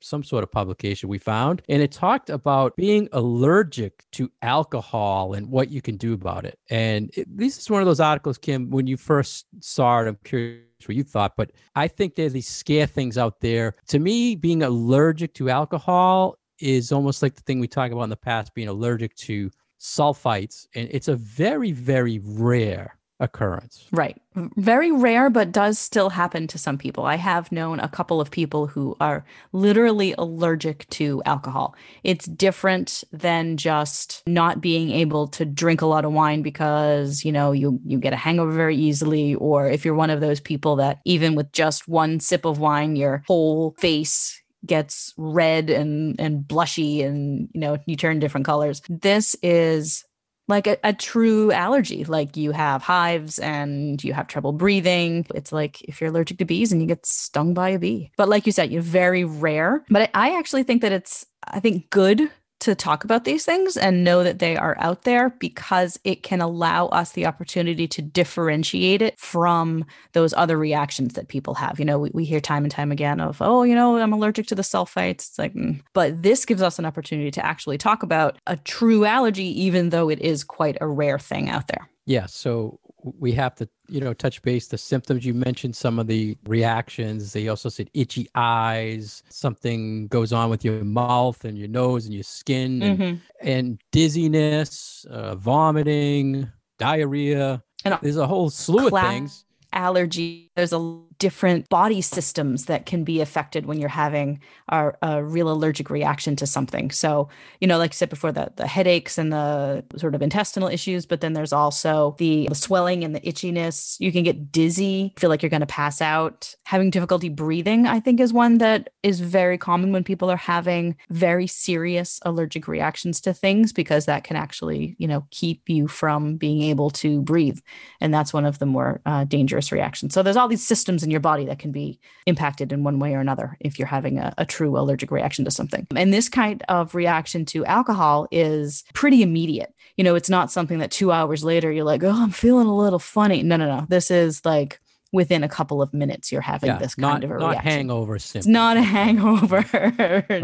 some 0.00 0.22
sort 0.22 0.44
of 0.44 0.50
publication 0.52 1.08
we 1.08 1.18
found 1.18 1.62
and 1.68 1.82
it 1.82 1.90
talked 1.90 2.30
about 2.30 2.76
being 2.76 3.08
allergic 3.12 4.04
to 4.12 4.30
alcohol 4.42 5.34
and 5.34 5.50
what 5.50 5.70
you 5.70 5.82
can 5.82 5.96
do 5.96 6.12
about 6.12 6.44
it 6.44 6.58
and 6.70 7.10
it, 7.14 7.26
this 7.36 7.58
is 7.58 7.70
one 7.70 7.82
of 7.82 7.86
those 7.86 8.00
articles 8.00 8.38
kim 8.38 8.70
when 8.70 8.86
you 8.86 8.96
first 8.96 9.46
saw 9.60 10.00
it 10.00 10.06
i'm 10.08 10.16
curious 10.24 10.65
what 10.84 10.96
you 10.96 11.04
thought, 11.04 11.36
but 11.36 11.52
I 11.74 11.88
think 11.88 12.14
there's 12.14 12.32
these 12.32 12.48
scare 12.48 12.86
things 12.86 13.16
out 13.16 13.40
there. 13.40 13.74
To 13.88 13.98
me, 13.98 14.36
being 14.36 14.62
allergic 14.62 15.34
to 15.34 15.50
alcohol 15.50 16.36
is 16.60 16.92
almost 16.92 17.22
like 17.22 17.34
the 17.34 17.42
thing 17.42 17.60
we 17.60 17.68
talked 17.68 17.92
about 17.92 18.04
in 18.04 18.10
the 18.10 18.16
past, 18.16 18.54
being 18.54 18.68
allergic 18.68 19.14
to 19.16 19.50
sulfites. 19.80 20.66
And 20.74 20.88
it's 20.90 21.08
a 21.08 21.16
very, 21.16 21.72
very 21.72 22.20
rare 22.22 22.98
occurrence. 23.20 23.86
Right. 23.92 24.20
Very 24.56 24.92
rare, 24.92 25.30
but 25.30 25.52
does 25.52 25.78
still 25.78 26.10
happen 26.10 26.46
to 26.48 26.58
some 26.58 26.76
people. 26.76 27.04
I 27.04 27.16
have 27.16 27.50
known 27.50 27.80
a 27.80 27.88
couple 27.88 28.20
of 28.20 28.30
people 28.30 28.66
who 28.66 28.96
are 29.00 29.24
literally 29.52 30.14
allergic 30.18 30.88
to 30.90 31.22
alcohol. 31.24 31.74
It's 32.04 32.26
different 32.26 33.02
than 33.12 33.56
just 33.56 34.22
not 34.26 34.60
being 34.60 34.90
able 34.90 35.28
to 35.28 35.46
drink 35.46 35.80
a 35.80 35.86
lot 35.86 36.04
of 36.04 36.12
wine 36.12 36.42
because, 36.42 37.24
you 37.24 37.32
know, 37.32 37.52
you 37.52 37.80
you 37.86 37.98
get 37.98 38.12
a 38.12 38.16
hangover 38.16 38.52
very 38.52 38.76
easily 38.76 39.34
or 39.36 39.68
if 39.68 39.84
you're 39.84 39.94
one 39.94 40.10
of 40.10 40.20
those 40.20 40.40
people 40.40 40.76
that 40.76 41.00
even 41.04 41.34
with 41.34 41.50
just 41.52 41.88
one 41.88 42.20
sip 42.20 42.44
of 42.44 42.58
wine 42.58 42.96
your 42.96 43.22
whole 43.26 43.74
face 43.78 44.42
gets 44.66 45.14
red 45.16 45.70
and 45.70 46.18
and 46.20 46.44
blushy 46.44 47.04
and 47.04 47.48
you 47.52 47.60
know 47.60 47.78
you 47.86 47.96
turn 47.96 48.18
different 48.18 48.46
colors. 48.46 48.82
This 48.88 49.36
is 49.42 50.04
like 50.48 50.66
a, 50.66 50.78
a, 50.84 50.92
true 50.92 51.50
allergy. 51.52 52.04
Like 52.04 52.36
you 52.36 52.52
have 52.52 52.82
hives 52.82 53.38
and 53.38 54.02
you 54.02 54.12
have 54.12 54.26
trouble 54.26 54.52
breathing. 54.52 55.26
It's 55.34 55.52
like 55.52 55.82
if 55.82 56.00
you're 56.00 56.10
allergic 56.10 56.38
to 56.38 56.44
bees 56.44 56.72
and 56.72 56.80
you 56.80 56.86
get 56.86 57.04
stung 57.04 57.54
by 57.54 57.70
a 57.70 57.78
bee. 57.78 58.10
But 58.16 58.28
like 58.28 58.46
you 58.46 58.52
said, 58.52 58.70
you're 58.70 58.82
very 58.82 59.24
rare. 59.24 59.84
But 59.90 60.10
I, 60.14 60.28
I 60.28 60.38
actually 60.38 60.62
think 60.62 60.82
that 60.82 60.92
it's, 60.92 61.26
I 61.44 61.60
think, 61.60 61.90
good 61.90 62.30
to 62.60 62.74
talk 62.74 63.04
about 63.04 63.24
these 63.24 63.44
things 63.44 63.76
and 63.76 64.02
know 64.02 64.24
that 64.24 64.38
they 64.38 64.56
are 64.56 64.76
out 64.78 65.02
there 65.02 65.30
because 65.30 65.98
it 66.04 66.22
can 66.22 66.40
allow 66.40 66.86
us 66.86 67.12
the 67.12 67.26
opportunity 67.26 67.86
to 67.86 68.00
differentiate 68.00 69.02
it 69.02 69.18
from 69.18 69.84
those 70.12 70.32
other 70.34 70.56
reactions 70.56 71.14
that 71.14 71.28
people 71.28 71.54
have. 71.54 71.78
You 71.78 71.84
know, 71.84 71.98
we, 71.98 72.10
we 72.14 72.24
hear 72.24 72.40
time 72.40 72.64
and 72.64 72.70
time 72.70 72.90
again 72.90 73.20
of, 73.20 73.42
oh, 73.42 73.62
you 73.62 73.74
know, 73.74 73.98
I'm 73.98 74.12
allergic 74.12 74.46
to 74.48 74.54
the 74.54 74.62
sulfites. 74.62 75.28
It's 75.28 75.38
like, 75.38 75.54
mm. 75.54 75.80
but 75.92 76.22
this 76.22 76.44
gives 76.44 76.62
us 76.62 76.78
an 76.78 76.86
opportunity 76.86 77.30
to 77.32 77.44
actually 77.44 77.78
talk 77.78 78.02
about 78.02 78.38
a 78.46 78.56
true 78.56 79.04
allergy, 79.04 79.62
even 79.62 79.90
though 79.90 80.08
it 80.08 80.20
is 80.20 80.42
quite 80.42 80.78
a 80.80 80.88
rare 80.88 81.18
thing 81.18 81.50
out 81.50 81.68
there. 81.68 81.88
Yeah. 82.06 82.26
So 82.26 82.80
we 83.02 83.32
have 83.32 83.54
to, 83.56 83.68
you 83.88 84.00
know, 84.00 84.12
touch 84.12 84.42
base 84.42 84.68
the 84.68 84.78
symptoms. 84.78 85.24
You 85.24 85.34
mentioned 85.34 85.76
some 85.76 85.98
of 85.98 86.06
the 86.06 86.36
reactions. 86.46 87.32
They 87.32 87.48
also 87.48 87.68
said 87.68 87.90
itchy 87.94 88.28
eyes, 88.34 89.22
something 89.28 90.08
goes 90.08 90.32
on 90.32 90.50
with 90.50 90.64
your 90.64 90.84
mouth 90.84 91.44
and 91.44 91.58
your 91.58 91.68
nose 91.68 92.04
and 92.04 92.14
your 92.14 92.24
skin, 92.24 92.82
and, 92.82 92.98
mm-hmm. 92.98 93.48
and 93.48 93.80
dizziness, 93.92 95.06
uh, 95.10 95.34
vomiting, 95.36 96.50
diarrhea. 96.78 97.62
And 97.84 97.98
there's 98.02 98.16
a 98.16 98.26
whole 98.26 98.50
slew 98.50 98.88
of 98.88 98.92
things. 98.92 99.44
Allergy. 99.72 100.50
There's 100.56 100.72
a 100.72 100.78
different 101.18 101.68
body 101.68 102.00
systems 102.00 102.66
that 102.66 102.86
can 102.86 103.04
be 103.04 103.20
affected 103.20 103.66
when 103.66 103.78
you're 103.78 103.88
having 103.88 104.40
a, 104.68 104.92
a, 105.02 105.24
real 105.24 105.50
allergic 105.50 105.90
reaction 105.90 106.36
to 106.36 106.46
something. 106.46 106.90
So, 106.90 107.28
you 107.60 107.66
know, 107.66 107.78
like 107.78 107.92
I 107.92 107.94
said 107.94 108.10
before, 108.10 108.32
the, 108.32 108.52
the 108.56 108.66
headaches 108.66 109.18
and 109.18 109.32
the 109.32 109.84
sort 109.96 110.14
of 110.14 110.22
intestinal 110.22 110.68
issues, 110.68 111.06
but 111.06 111.20
then 111.20 111.32
there's 111.32 111.52
also 111.52 112.14
the, 112.18 112.46
the 112.48 112.54
swelling 112.54 113.04
and 113.04 113.14
the 113.14 113.20
itchiness. 113.20 113.96
You 113.98 114.12
can 114.12 114.24
get 114.24 114.52
dizzy, 114.52 115.14
feel 115.18 115.30
like 115.30 115.42
you're 115.42 115.50
going 115.50 115.60
to 115.60 115.66
pass 115.66 116.00
out. 116.00 116.54
Having 116.64 116.90
difficulty 116.90 117.28
breathing, 117.28 117.86
I 117.86 118.00
think, 118.00 118.20
is 118.20 118.32
one 118.32 118.58
that 118.58 118.90
is 119.02 119.20
very 119.20 119.58
common 119.58 119.92
when 119.92 120.04
people 120.04 120.30
are 120.30 120.36
having 120.36 120.96
very 121.10 121.46
serious 121.46 122.20
allergic 122.22 122.68
reactions 122.68 123.20
to 123.22 123.32
things 123.32 123.72
because 123.72 124.06
that 124.06 124.24
can 124.24 124.36
actually, 124.36 124.96
you 124.98 125.08
know, 125.08 125.26
keep 125.30 125.68
you 125.68 125.88
from 125.88 126.36
being 126.36 126.62
able 126.62 126.90
to 126.90 127.22
breathe. 127.22 127.58
And 128.00 128.12
that's 128.12 128.32
one 128.32 128.44
of 128.44 128.58
the 128.58 128.66
more 128.66 129.00
uh, 129.06 129.24
dangerous 129.24 129.72
reactions. 129.72 130.12
So 130.12 130.22
there's 130.22 130.36
all 130.36 130.48
these 130.48 130.66
systems 130.66 131.02
in 131.06 131.10
your 131.10 131.20
body 131.20 131.46
that 131.46 131.58
can 131.58 131.72
be 131.72 131.98
impacted 132.26 132.72
in 132.72 132.84
one 132.84 132.98
way 132.98 133.14
or 133.14 133.20
another 133.20 133.56
if 133.60 133.78
you're 133.78 133.88
having 133.88 134.18
a, 134.18 134.34
a 134.36 134.44
true 134.44 134.76
allergic 134.76 135.10
reaction 135.10 135.44
to 135.46 135.50
something. 135.50 135.86
And 135.96 136.12
this 136.12 136.28
kind 136.28 136.62
of 136.68 136.94
reaction 136.94 137.46
to 137.46 137.64
alcohol 137.64 138.28
is 138.30 138.84
pretty 138.92 139.22
immediate. 139.22 139.72
You 139.96 140.04
know, 140.04 140.14
it's 140.14 140.28
not 140.28 140.50
something 140.50 140.80
that 140.80 140.90
two 140.90 141.12
hours 141.12 141.42
later 141.42 141.72
you're 141.72 141.84
like, 141.84 142.02
oh, 142.02 142.10
I'm 142.10 142.30
feeling 142.30 142.66
a 142.66 142.76
little 142.76 142.98
funny. 142.98 143.42
No, 143.42 143.56
no, 143.56 143.66
no. 143.66 143.86
This 143.88 144.10
is 144.10 144.44
like 144.44 144.80
within 145.12 145.42
a 145.42 145.48
couple 145.48 145.80
of 145.80 145.94
minutes 145.94 146.30
you're 146.30 146.42
having 146.42 146.68
yeah, 146.68 146.78
this 146.78 146.94
kind 146.94 147.22
not, 147.22 147.24
of 147.24 147.30
a 147.30 147.38
not 147.38 147.50
reaction. 147.50 147.70
hangover 147.70 148.18
symptoms. 148.18 148.46
It's 148.46 148.52
not 148.52 148.76
a 148.76 148.82
hangover. 148.82 149.64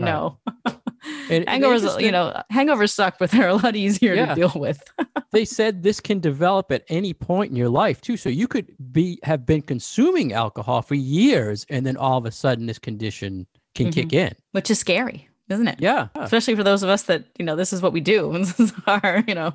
no. 0.01 0.39
And, 1.31 1.47
hangovers, 1.47 2.01
you 2.01 2.13
know, 2.13 2.43
hangovers 2.53 2.93
suck, 2.93 3.19
but 3.19 3.31
they're 3.31 3.49
a 3.49 3.55
lot 3.55 3.77
easier 3.77 4.15
yeah. 4.15 4.27
to 4.27 4.35
deal 4.35 4.53
with. 4.55 4.83
they 5.33 5.45
said 5.45 5.83
this 5.83 6.01
can 6.01 6.21
develop 6.21 6.71
at 6.71 6.85
any 6.89 7.13
point 7.13 7.51
in 7.51 7.57
your 7.57 7.69
life 7.69 8.01
too. 8.01 8.17
So 8.17 8.29
you 8.29 8.47
could 8.47 8.73
be 8.93 9.19
have 9.23 9.45
been 9.45 9.63
consuming 9.63 10.33
alcohol 10.33 10.83
for 10.83 10.95
years, 10.95 11.67
and 11.69 11.85
then 11.85 11.97
all 11.97 12.19
of 12.19 12.27
a 12.27 12.31
sudden 12.31 12.67
this 12.67 12.79
condition 12.79 13.47
can 13.75 13.87
mm-hmm. 13.87 14.01
kick 14.01 14.13
in, 14.13 14.35
which 14.53 14.71
is 14.71 14.79
scary 14.79 15.29
isn't 15.53 15.69
it? 15.69 15.81
Yeah. 15.81 16.09
Especially 16.15 16.55
for 16.55 16.65
those 16.65 16.83
of 16.83 16.89
us 16.89 17.05
that, 17.05 17.25
you 17.39 17.45
know, 17.45 17.57
this 17.57 17.73
is 17.73 17.83
what 17.83 17.93
we 17.93 18.01
do. 18.01 18.33
This 18.43 18.59
is 18.59 18.73
our, 18.87 19.23
you 19.27 19.35
know, 19.35 19.55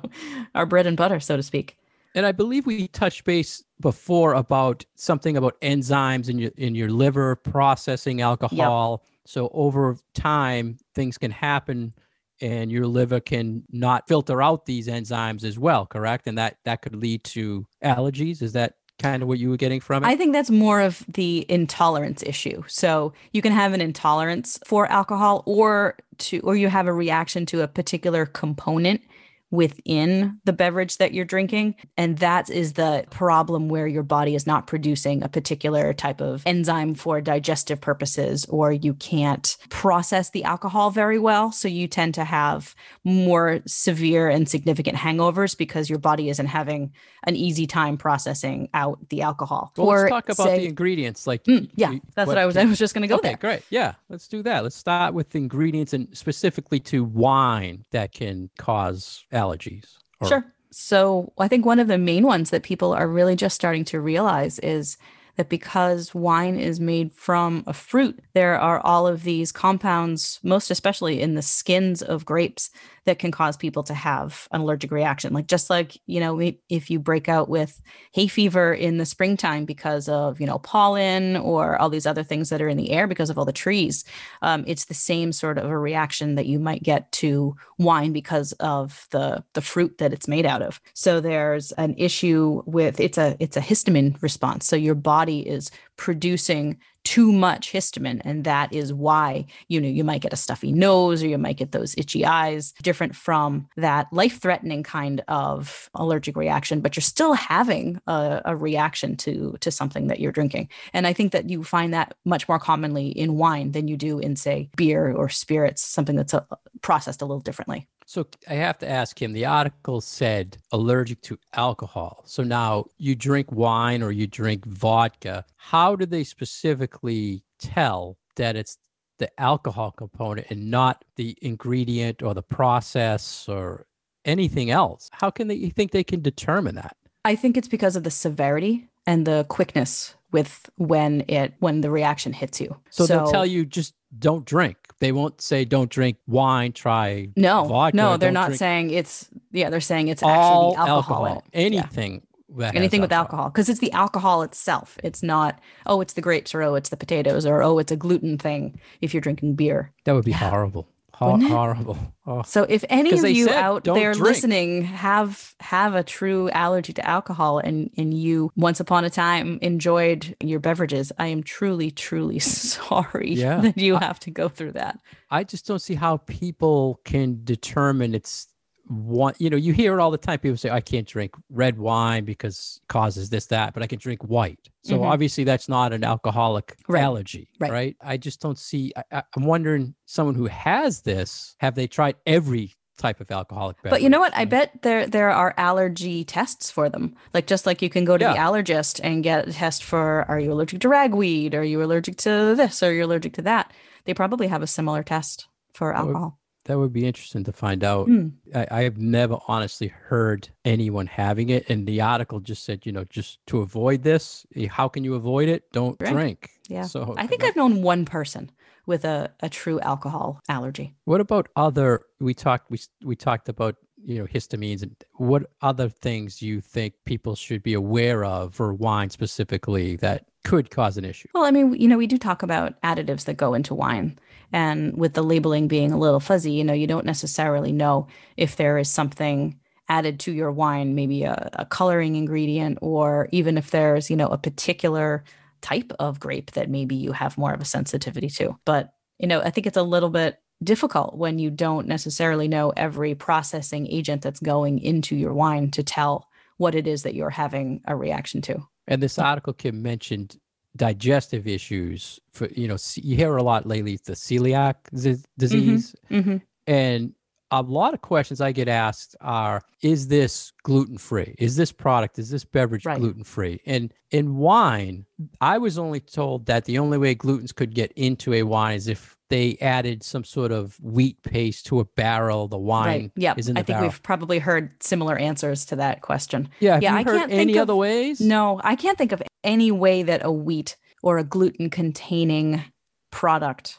our 0.54 0.64
bread 0.64 0.86
and 0.86 0.96
butter, 0.96 1.20
so 1.20 1.36
to 1.36 1.42
speak. 1.42 1.76
And 2.14 2.24
I 2.24 2.32
believe 2.32 2.66
we 2.66 2.88
touched 2.88 3.24
base 3.24 3.62
before 3.80 4.34
about 4.34 4.84
something 4.96 5.36
about 5.36 5.60
enzymes 5.60 6.28
in 6.28 6.38
your 6.38 6.50
in 6.56 6.74
your 6.74 6.90
liver 6.90 7.36
processing 7.36 8.22
alcohol. 8.22 9.02
Yep. 9.02 9.08
So 9.28 9.50
over 9.52 9.98
time, 10.14 10.78
things 10.94 11.18
can 11.18 11.30
happen 11.30 11.92
and 12.40 12.72
your 12.72 12.86
liver 12.86 13.20
can 13.20 13.62
not 13.70 14.08
filter 14.08 14.40
out 14.40 14.64
these 14.64 14.88
enzymes 14.88 15.44
as 15.44 15.58
well, 15.58 15.84
correct? 15.84 16.26
And 16.26 16.38
that 16.38 16.56
that 16.64 16.80
could 16.80 16.96
lead 16.96 17.24
to 17.24 17.66
allergies. 17.84 18.40
Is 18.40 18.54
that 18.54 18.76
kind 18.98 19.22
of 19.22 19.28
what 19.28 19.38
you 19.38 19.50
were 19.50 19.58
getting 19.58 19.80
from 19.80 20.02
it? 20.02 20.06
I 20.06 20.16
think 20.16 20.32
that's 20.32 20.48
more 20.48 20.80
of 20.80 21.04
the 21.08 21.44
intolerance 21.50 22.22
issue. 22.22 22.62
So 22.68 23.12
you 23.32 23.42
can 23.42 23.52
have 23.52 23.74
an 23.74 23.82
intolerance 23.82 24.58
for 24.64 24.90
alcohol 24.90 25.42
or 25.44 25.98
to 26.18 26.40
or 26.40 26.56
you 26.56 26.68
have 26.68 26.86
a 26.86 26.92
reaction 26.94 27.44
to 27.46 27.60
a 27.60 27.68
particular 27.68 28.24
component 28.24 29.02
within 29.50 30.38
the 30.44 30.52
beverage 30.52 30.98
that 30.98 31.14
you're 31.14 31.24
drinking. 31.24 31.74
And 31.96 32.18
that 32.18 32.50
is 32.50 32.74
the 32.74 33.04
problem 33.10 33.68
where 33.68 33.86
your 33.86 34.02
body 34.02 34.34
is 34.34 34.46
not 34.46 34.66
producing 34.66 35.22
a 35.22 35.28
particular 35.28 35.94
type 35.94 36.20
of 36.20 36.42
enzyme 36.44 36.94
for 36.94 37.20
digestive 37.20 37.80
purposes, 37.80 38.44
or 38.46 38.72
you 38.72 38.94
can't 38.94 39.56
process 39.70 40.30
the 40.30 40.44
alcohol 40.44 40.90
very 40.90 41.18
well. 41.18 41.50
So 41.50 41.68
you 41.68 41.86
tend 41.86 42.14
to 42.14 42.24
have 42.24 42.74
more 43.04 43.60
severe 43.66 44.28
and 44.28 44.48
significant 44.48 44.98
hangovers 44.98 45.56
because 45.56 45.88
your 45.88 45.98
body 45.98 46.28
isn't 46.28 46.46
having 46.46 46.92
an 47.24 47.36
easy 47.36 47.66
time 47.66 47.96
processing 47.96 48.68
out 48.74 49.08
the 49.08 49.22
alcohol. 49.22 49.72
Well, 49.76 49.88
or 49.88 50.00
let's 50.00 50.10
talk 50.10 50.28
about 50.28 50.46
say, 50.46 50.58
the 50.58 50.66
ingredients. 50.66 51.26
Like, 51.26 51.44
mm, 51.44 51.70
yeah, 51.74 51.94
that's 52.14 52.26
what, 52.26 52.28
what, 52.28 52.38
I 52.38 52.46
was. 52.46 52.56
I 52.56 52.64
was 52.64 52.78
just 52.78 52.94
going 52.94 53.02
to 53.02 53.08
go 53.08 53.16
okay, 53.16 53.28
there. 53.28 53.36
Great. 53.36 53.62
Yeah, 53.70 53.94
let's 54.08 54.28
do 54.28 54.42
that. 54.42 54.62
Let's 54.62 54.76
start 54.76 55.14
with 55.14 55.30
the 55.30 55.38
ingredients 55.38 55.92
and 55.92 56.08
specifically 56.16 56.80
to 56.80 57.04
wine 57.04 57.84
that 57.90 58.12
can 58.12 58.50
cause 58.58 59.24
allergies? 59.38 59.86
Or- 60.20 60.28
sure. 60.28 60.54
So 60.70 61.32
I 61.38 61.48
think 61.48 61.64
one 61.64 61.78
of 61.78 61.88
the 61.88 61.96
main 61.98 62.24
ones 62.24 62.50
that 62.50 62.62
people 62.62 62.92
are 62.92 63.08
really 63.08 63.36
just 63.36 63.54
starting 63.54 63.84
to 63.86 64.00
realize 64.00 64.58
is 64.58 64.98
that 65.36 65.48
because 65.48 66.14
wine 66.14 66.58
is 66.58 66.80
made 66.80 67.12
from 67.12 67.62
a 67.66 67.72
fruit, 67.72 68.20
there 68.34 68.58
are 68.58 68.80
all 68.80 69.06
of 69.06 69.22
these 69.22 69.52
compounds, 69.52 70.40
most 70.42 70.70
especially 70.70 71.22
in 71.22 71.36
the 71.36 71.42
skins 71.42 72.02
of 72.02 72.26
grapes, 72.26 72.70
that 73.08 73.18
can 73.18 73.30
cause 73.30 73.56
people 73.56 73.82
to 73.82 73.94
have 73.94 74.46
an 74.52 74.60
allergic 74.60 74.90
reaction. 74.90 75.32
Like 75.32 75.46
just 75.46 75.70
like, 75.70 75.96
you 76.04 76.20
know, 76.20 76.38
if 76.68 76.90
you 76.90 76.98
break 76.98 77.26
out 77.26 77.48
with 77.48 77.80
hay 78.12 78.26
fever 78.26 78.74
in 78.74 78.98
the 78.98 79.06
springtime 79.06 79.64
because 79.64 80.10
of, 80.10 80.38
you 80.38 80.46
know, 80.46 80.58
pollen 80.58 81.38
or 81.38 81.78
all 81.78 81.88
these 81.88 82.04
other 82.04 82.22
things 82.22 82.50
that 82.50 82.60
are 82.60 82.68
in 82.68 82.76
the 82.76 82.90
air 82.90 83.06
because 83.06 83.30
of 83.30 83.38
all 83.38 83.46
the 83.46 83.52
trees, 83.52 84.04
um, 84.42 84.62
it's 84.66 84.84
the 84.84 84.94
same 84.94 85.32
sort 85.32 85.56
of 85.56 85.70
a 85.70 85.78
reaction 85.78 86.34
that 86.34 86.44
you 86.44 86.58
might 86.58 86.82
get 86.82 87.10
to 87.12 87.56
wine 87.78 88.12
because 88.12 88.52
of 88.60 89.06
the 89.10 89.42
the 89.54 89.62
fruit 89.62 89.96
that 89.96 90.12
it's 90.12 90.28
made 90.28 90.44
out 90.44 90.60
of. 90.60 90.78
So 90.92 91.18
there's 91.18 91.72
an 91.72 91.94
issue 91.96 92.62
with 92.66 93.00
it's 93.00 93.16
a 93.16 93.38
it's 93.40 93.56
a 93.56 93.62
histamine 93.62 94.20
response. 94.20 94.66
So 94.66 94.76
your 94.76 94.94
body 94.94 95.48
is 95.48 95.70
producing 95.96 96.78
too 97.08 97.32
much 97.32 97.72
histamine 97.72 98.20
and 98.26 98.44
that 98.44 98.70
is 98.70 98.92
why 98.92 99.46
you 99.68 99.80
know 99.80 99.88
you 99.88 100.04
might 100.04 100.20
get 100.20 100.34
a 100.34 100.36
stuffy 100.36 100.70
nose 100.70 101.22
or 101.22 101.26
you 101.26 101.38
might 101.38 101.56
get 101.56 101.72
those 101.72 101.94
itchy 101.96 102.22
eyes 102.22 102.74
different 102.82 103.16
from 103.16 103.66
that 103.78 104.06
life 104.12 104.38
threatening 104.38 104.82
kind 104.82 105.24
of 105.26 105.88
allergic 105.94 106.36
reaction 106.36 106.82
but 106.82 106.94
you're 106.94 107.02
still 107.02 107.32
having 107.32 107.98
a, 108.06 108.42
a, 108.44 108.54
reaction 108.54 109.16
to 109.16 109.56
to 109.60 109.70
something 109.70 110.08
that 110.08 110.20
you're 110.20 110.32
drinking. 110.32 110.68
And 110.92 111.06
i 111.06 111.14
think 111.14 111.32
that 111.32 111.48
you 111.48 111.64
find 111.64 111.94
that 111.94 112.12
much 112.26 112.46
more 112.46 112.58
commonly 112.58 113.08
in 113.08 113.38
wine 113.38 113.72
than 113.72 113.88
you 113.88 113.96
do 113.96 114.18
in 114.18 114.36
say 114.36 114.68
beer 114.76 115.10
or 115.10 115.30
spirits 115.30 115.80
something 115.80 116.14
that's 116.14 116.34
a, 116.34 116.46
uh, 116.50 116.56
processed 116.82 117.22
a 117.22 117.24
little 117.24 117.40
differently 117.40 117.88
so 118.08 118.26
I 118.48 118.54
have 118.54 118.78
to 118.78 118.88
ask 118.88 119.16
Kim 119.16 119.34
the 119.34 119.44
article 119.44 120.00
said 120.00 120.56
allergic 120.72 121.20
to 121.22 121.38
alcohol. 121.52 122.22
So 122.24 122.42
now 122.42 122.86
you 122.96 123.14
drink 123.14 123.52
wine 123.52 124.02
or 124.02 124.12
you 124.12 124.26
drink 124.26 124.64
vodka. 124.64 125.44
How 125.56 125.94
do 125.94 126.06
they 126.06 126.24
specifically 126.24 127.42
tell 127.58 128.16
that 128.36 128.56
it's 128.56 128.78
the 129.18 129.30
alcohol 129.38 129.90
component 129.90 130.46
and 130.48 130.70
not 130.70 131.04
the 131.16 131.36
ingredient 131.42 132.22
or 132.22 132.32
the 132.32 132.42
process 132.42 133.46
or 133.46 133.84
anything 134.24 134.70
else? 134.70 135.10
How 135.12 135.28
can 135.28 135.48
they 135.48 135.56
you 135.56 135.70
think 135.70 135.90
they 135.90 136.02
can 136.02 136.22
determine 136.22 136.76
that? 136.76 136.96
I 137.26 137.36
think 137.36 137.58
it's 137.58 137.68
because 137.68 137.94
of 137.94 138.04
the 138.04 138.10
severity 138.10 138.88
and 139.06 139.26
the 139.26 139.44
quickness 139.50 140.14
with 140.32 140.70
when 140.76 141.26
it 141.28 141.52
when 141.58 141.82
the 141.82 141.90
reaction 141.90 142.32
hits 142.32 142.58
you. 142.58 142.74
So, 142.88 143.04
so 143.04 143.16
they'll 143.18 143.30
tell 143.30 143.44
you 143.44 143.66
just 143.66 143.92
don't 144.16 144.44
drink. 144.44 144.76
They 145.00 145.12
won't 145.12 145.40
say 145.40 145.64
don't 145.64 145.90
drink 145.90 146.18
wine. 146.26 146.72
Try 146.72 147.28
no, 147.36 147.64
vodka, 147.64 147.96
no. 147.96 148.16
They're 148.16 148.32
not 148.32 148.54
saying 148.54 148.90
it's 148.90 149.28
yeah. 149.52 149.70
They're 149.70 149.80
saying 149.80 150.08
it's 150.08 150.22
all 150.22 150.74
actually 150.74 150.88
alcohol. 150.88 151.26
alcohol 151.26 151.44
anything. 151.52 152.22
Yeah. 152.56 152.72
anything 152.74 153.02
with 153.02 153.12
alcohol 153.12 153.50
because 153.50 153.68
it's 153.68 153.80
the 153.80 153.92
alcohol 153.92 154.42
itself. 154.42 154.98
It's 155.04 155.22
not 155.22 155.60
oh 155.86 156.00
it's 156.00 156.14
the 156.14 156.22
grapes 156.22 156.54
or 156.54 156.62
oh 156.62 156.74
it's 156.74 156.88
the 156.88 156.96
potatoes 156.96 157.44
or 157.44 157.62
oh 157.62 157.78
it's 157.78 157.92
a 157.92 157.96
gluten 157.96 158.38
thing 158.38 158.80
if 159.00 159.12
you're 159.12 159.20
drinking 159.20 159.54
beer. 159.54 159.92
That 160.04 160.14
would 160.14 160.24
be 160.24 160.30
yeah. 160.30 160.50
horrible. 160.50 160.88
Ho- 161.18 161.36
horrible. 161.36 161.98
Oh. 162.26 162.42
So 162.42 162.62
if 162.62 162.84
any 162.88 163.10
of 163.10 163.28
you 163.28 163.50
out 163.50 163.82
there 163.82 164.12
drink. 164.12 164.20
listening 164.20 164.82
have 164.84 165.52
have 165.58 165.96
a 165.96 166.04
true 166.04 166.48
allergy 166.50 166.92
to 166.92 167.04
alcohol 167.04 167.58
and 167.58 167.90
and 167.96 168.14
you 168.14 168.52
once 168.54 168.78
upon 168.78 169.04
a 169.04 169.10
time 169.10 169.58
enjoyed 169.60 170.36
your 170.40 170.60
beverages, 170.60 171.10
I 171.18 171.26
am 171.26 171.42
truly 171.42 171.90
truly 171.90 172.38
sorry 172.38 173.32
yeah. 173.32 173.60
that 173.62 173.78
you 173.78 173.96
have 173.96 174.20
to 174.20 174.30
go 174.30 174.48
through 174.48 174.72
that. 174.72 175.00
I 175.28 175.42
just 175.42 175.66
don't 175.66 175.80
see 175.80 175.96
how 175.96 176.18
people 176.18 177.00
can 177.04 177.40
determine 177.42 178.14
it's 178.14 178.46
one 178.88 179.34
you 179.38 179.50
know 179.50 179.56
you 179.56 179.72
hear 179.72 179.98
it 179.98 180.00
all 180.00 180.10
the 180.10 180.18
time 180.18 180.38
people 180.38 180.56
say 180.56 180.70
i 180.70 180.80
can't 180.80 181.06
drink 181.06 181.34
red 181.50 181.78
wine 181.78 182.24
because 182.24 182.80
causes 182.88 183.30
this 183.30 183.46
that 183.46 183.74
but 183.74 183.82
i 183.82 183.86
can 183.86 183.98
drink 183.98 184.22
white 184.24 184.68
so 184.82 184.96
mm-hmm. 184.96 185.04
obviously 185.04 185.44
that's 185.44 185.68
not 185.68 185.92
an 185.92 186.04
alcoholic 186.04 186.76
right. 186.88 187.02
allergy 187.02 187.48
right. 187.60 187.70
right. 187.70 187.96
i 188.00 188.16
just 188.16 188.40
don't 188.40 188.58
see 188.58 188.92
I, 189.12 189.22
i'm 189.36 189.44
wondering 189.44 189.94
someone 190.06 190.34
who 190.34 190.46
has 190.46 191.02
this 191.02 191.54
have 191.58 191.74
they 191.74 191.86
tried 191.86 192.16
every 192.26 192.74
type 192.98 193.20
of 193.20 193.30
alcoholic 193.30 193.76
beverage. 193.76 193.90
But 193.92 194.02
you 194.02 194.10
know 194.10 194.18
what? 194.18 194.36
I 194.36 194.44
bet 194.44 194.82
there 194.82 195.06
there 195.06 195.30
are 195.30 195.54
allergy 195.56 196.24
tests 196.24 196.70
for 196.70 196.88
them. 196.88 197.14
Like 197.32 197.46
just 197.46 197.64
like 197.64 197.80
you 197.80 197.88
can 197.88 198.04
go 198.04 198.18
to 198.18 198.24
yeah. 198.24 198.32
the 198.32 198.38
allergist 198.38 199.00
and 199.02 199.22
get 199.22 199.48
a 199.48 199.52
test 199.52 199.84
for 199.84 200.24
are 200.28 200.38
you 200.38 200.52
allergic 200.52 200.80
to 200.80 200.88
ragweed? 200.88 201.54
Are 201.54 201.64
you 201.64 201.82
allergic 201.82 202.16
to 202.18 202.54
this? 202.56 202.82
Are 202.82 202.92
you 202.92 203.04
allergic 203.04 203.34
to 203.34 203.42
that? 203.42 203.72
They 204.04 204.14
probably 204.14 204.48
have 204.48 204.62
a 204.62 204.66
similar 204.66 205.02
test 205.02 205.46
for 205.72 205.94
alcohol. 205.94 206.37
That 206.68 206.78
would 206.78 206.92
be 206.92 207.06
interesting 207.06 207.44
to 207.44 207.52
find 207.52 207.82
out. 207.82 208.08
Mm. 208.08 208.32
I, 208.54 208.82
have 208.82 208.98
never 208.98 209.38
honestly 209.48 209.88
heard 209.88 210.50
anyone 210.66 211.06
having 211.06 211.48
it. 211.48 211.68
And 211.70 211.86
the 211.86 212.02
article 212.02 212.40
just 212.40 212.66
said, 212.66 212.84
you 212.84 212.92
know, 212.92 213.04
just 213.04 213.38
to 213.46 213.60
avoid 213.60 214.02
this, 214.02 214.44
eh, 214.54 214.68
how 214.68 214.86
can 214.86 215.02
you 215.02 215.14
avoid 215.14 215.48
it? 215.48 215.72
Don't 215.72 215.98
drink. 215.98 216.14
drink. 216.14 216.50
Yeah. 216.68 216.82
So 216.82 217.14
I 217.16 217.26
think 217.26 217.42
I've 217.42 217.56
known 217.56 217.80
one 217.80 218.04
person 218.04 218.50
with 218.84 219.06
a, 219.06 219.32
a 219.40 219.48
true 219.48 219.80
alcohol 219.80 220.42
allergy. 220.50 220.94
What 221.06 221.22
about 221.22 221.48
other 221.56 222.02
we 222.20 222.34
talked 222.34 222.70
we 222.70 222.78
we 223.02 223.16
talked 223.16 223.48
about 223.48 223.76
you 224.04 224.18
know 224.18 224.26
histamines 224.26 224.82
and 224.82 224.94
what 225.14 225.44
other 225.62 225.88
things 225.88 226.42
you 226.42 226.60
think 226.60 226.94
people 227.06 227.34
should 227.34 227.62
be 227.62 227.72
aware 227.72 228.26
of 228.26 228.54
for 228.54 228.74
wine 228.74 229.08
specifically 229.10 229.96
that 229.96 230.26
could 230.44 230.70
cause 230.70 230.96
an 230.96 231.04
issue 231.04 231.28
well 231.34 231.44
i 231.44 231.50
mean 231.50 231.74
you 231.74 231.88
know 231.88 231.98
we 231.98 232.06
do 232.06 232.16
talk 232.16 232.42
about 232.42 232.80
additives 232.82 233.24
that 233.24 233.36
go 233.36 233.54
into 233.54 233.74
wine 233.74 234.16
and 234.52 234.96
with 234.96 235.14
the 235.14 235.22
labeling 235.22 235.68
being 235.68 235.92
a 235.92 235.98
little 235.98 236.20
fuzzy, 236.20 236.52
you 236.52 236.64
know, 236.64 236.72
you 236.72 236.86
don't 236.86 237.06
necessarily 237.06 237.72
know 237.72 238.06
if 238.36 238.56
there 238.56 238.78
is 238.78 238.88
something 238.88 239.58
added 239.88 240.20
to 240.20 240.32
your 240.32 240.52
wine, 240.52 240.94
maybe 240.94 241.22
a, 241.22 241.50
a 241.54 241.64
coloring 241.64 242.16
ingredient, 242.16 242.78
or 242.82 243.28
even 243.32 243.56
if 243.56 243.70
there's, 243.70 244.10
you 244.10 244.16
know, 244.16 244.28
a 244.28 244.38
particular 244.38 245.24
type 245.60 245.92
of 245.98 246.20
grape 246.20 246.52
that 246.52 246.70
maybe 246.70 246.94
you 246.94 247.12
have 247.12 247.38
more 247.38 247.52
of 247.52 247.60
a 247.60 247.66
sensitivity 247.66 248.28
to. 248.28 248.56
But, 248.64 248.92
you 249.18 249.26
know, 249.26 249.40
I 249.40 249.50
think 249.50 249.66
it's 249.66 249.76
a 249.76 249.82
little 249.82 250.10
bit 250.10 250.38
difficult 250.62 251.16
when 251.16 251.38
you 251.38 251.50
don't 251.50 251.86
necessarily 251.86 252.48
know 252.48 252.72
every 252.76 253.14
processing 253.14 253.86
agent 253.86 254.22
that's 254.22 254.40
going 254.40 254.78
into 254.80 255.16
your 255.16 255.32
wine 255.32 255.70
to 255.72 255.82
tell 255.82 256.28
what 256.56 256.74
it 256.74 256.86
is 256.86 257.04
that 257.04 257.14
you're 257.14 257.30
having 257.30 257.80
a 257.86 257.96
reaction 257.96 258.42
to. 258.42 258.60
And 258.86 259.02
this 259.02 259.18
article 259.18 259.52
Kim 259.52 259.82
mentioned 259.82 260.36
digestive 260.76 261.46
issues 261.46 262.20
for 262.32 262.46
you 262.48 262.68
know 262.68 262.76
you 262.94 263.16
hear 263.16 263.36
a 263.36 263.42
lot 263.42 263.66
lately 263.66 263.98
the 264.04 264.12
celiac 264.12 264.74
z- 264.96 265.24
disease 265.36 265.94
mm-hmm. 266.10 266.30
Mm-hmm. 266.30 266.36
and 266.66 267.12
a 267.50 267.62
lot 267.62 267.94
of 267.94 268.02
questions 268.02 268.40
i 268.40 268.52
get 268.52 268.68
asked 268.68 269.16
are 269.20 269.62
is 269.82 270.08
this 270.08 270.52
gluten 270.62 270.98
free 270.98 271.34
is 271.38 271.56
this 271.56 271.72
product 271.72 272.18
is 272.18 272.30
this 272.30 272.44
beverage 272.44 272.84
right. 272.84 272.98
gluten 272.98 273.24
free 273.24 273.60
and 273.66 273.92
in 274.10 274.36
wine 274.36 275.04
i 275.40 275.58
was 275.58 275.78
only 275.78 276.00
told 276.00 276.46
that 276.46 276.64
the 276.66 276.78
only 276.78 276.98
way 276.98 277.14
glutens 277.14 277.54
could 277.54 277.74
get 277.74 277.90
into 277.92 278.34
a 278.34 278.42
wine 278.42 278.76
is 278.76 278.88
if 278.88 279.18
they 279.28 279.58
added 279.60 280.02
some 280.02 280.24
sort 280.24 280.52
of 280.52 280.78
wheat 280.80 281.22
paste 281.22 281.66
to 281.66 281.80
a 281.80 281.84
barrel. 281.84 282.48
The 282.48 282.58
wine, 282.58 282.86
right. 282.86 283.10
yeah. 283.16 283.32
I 283.32 283.42
think 283.42 283.66
barrel. 283.66 283.82
we've 283.82 284.02
probably 284.02 284.38
heard 284.38 284.82
similar 284.82 285.16
answers 285.18 285.66
to 285.66 285.76
that 285.76 286.00
question. 286.00 286.48
Yeah, 286.60 286.78
yeah. 286.80 286.94
I 286.94 287.04
can't 287.04 287.28
think 287.28 287.40
any 287.40 287.56
of, 287.56 287.62
other 287.62 287.76
ways. 287.76 288.20
No, 288.20 288.60
I 288.64 288.74
can't 288.74 288.96
think 288.96 289.12
of 289.12 289.22
any 289.44 289.70
way 289.70 290.02
that 290.02 290.24
a 290.24 290.32
wheat 290.32 290.76
or 291.02 291.18
a 291.18 291.24
gluten 291.24 291.70
containing 291.70 292.62
product 293.10 293.78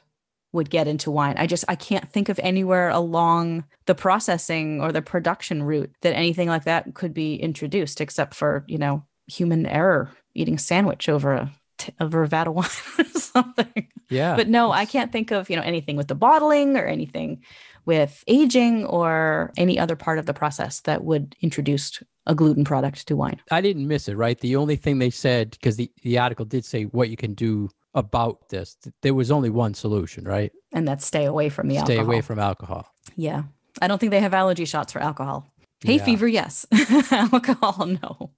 would 0.52 0.69
get 0.69 0.88
into 0.88 1.12
wine. 1.12 1.36
I 1.38 1.45
just 1.45 1.65
I 1.67 1.76
can't 1.76 2.12
think 2.12 2.30
of 2.30 2.39
anywhere 2.41 2.89
along 2.89 3.65
the 3.86 3.95
processing 3.95 4.82
or 4.82 4.91
the 4.91 5.02
production 5.02 5.63
route 5.63 5.91
that 6.02 6.15
anything 6.15 6.48
like 6.48 6.63
that 6.63 6.93
could 6.95 7.13
be 7.13 7.36
introduced 7.36 8.02
except 8.02 8.34
for, 8.34 8.63
you 8.67 8.78
know, 8.78 9.06
human 9.28 9.65
error 9.65 10.12
eating 10.34 10.56
a 10.56 10.60
sandwich 10.60 11.08
over 11.08 11.34
a 11.34 11.52
over 12.00 12.24
a 12.24 12.28
vat 12.28 12.48
of 12.48 12.56
wine 12.56 12.67
or 12.98 13.19
something. 13.19 13.88
Yeah. 14.10 14.36
But 14.36 14.50
no, 14.50 14.72
I 14.72 14.86
can't 14.86 15.12
think 15.12 15.32
of, 15.32 15.50
you 15.50 15.56
know, 15.56 15.62
anything 15.62 15.95
with 15.95 16.08
the 16.08 16.15
bottling 16.15 16.78
or 16.78 16.86
anything 16.86 17.43
with 17.89 18.23
aging 18.28 18.86
or 18.86 19.52
any 19.58 19.80
other 19.80 19.95
part 19.95 20.19
of 20.19 20.28
the 20.28 20.34
process 20.34 20.82
that 20.82 21.04
would 21.04 21.36
introduce 21.41 22.04
a 22.28 22.36
gluten 22.36 22.63
product 22.63 23.08
to 23.08 23.15
wine. 23.15 23.41
I 23.49 23.62
didn't 23.62 23.88
miss 23.88 24.08
it, 24.08 24.15
right? 24.15 24.39
The 24.39 24.58
only 24.58 24.75
thing 24.75 24.99
they 24.99 25.10
said, 25.10 25.49
because 25.49 25.75
the, 25.78 25.91
the 26.04 26.19
article 26.19 26.45
did 26.45 26.63
say 26.63 26.84
what 26.84 27.10
you 27.10 27.17
can 27.17 27.34
do 27.34 27.67
about 27.95 28.49
this, 28.49 28.78
there 29.02 29.15
was 29.15 29.32
only 29.32 29.49
one 29.49 29.73
solution, 29.73 30.23
right? 30.23 30.52
And 30.71 30.88
that's 30.88 31.04
stay 31.04 31.25
away 31.25 31.49
from 31.49 31.67
the 31.67 31.78
stay 31.78 31.80
alcohol. 31.80 31.95
Stay 31.95 32.06
away 32.06 32.21
from 32.21 32.38
alcohol. 32.38 32.93
Yeah. 33.15 33.43
I 33.82 33.88
don't 33.88 33.97
think 33.97 34.12
they 34.12 34.19
have 34.19 34.36
allergy 34.36 34.65
shots 34.65 34.93
for 34.93 34.99
alcohol. 34.99 35.52
Hay 35.84 35.95
yeah. 35.95 36.06
fever, 36.06 36.28
yes. 36.28 36.67
alcohol, 37.12 37.88
no. 37.88 38.30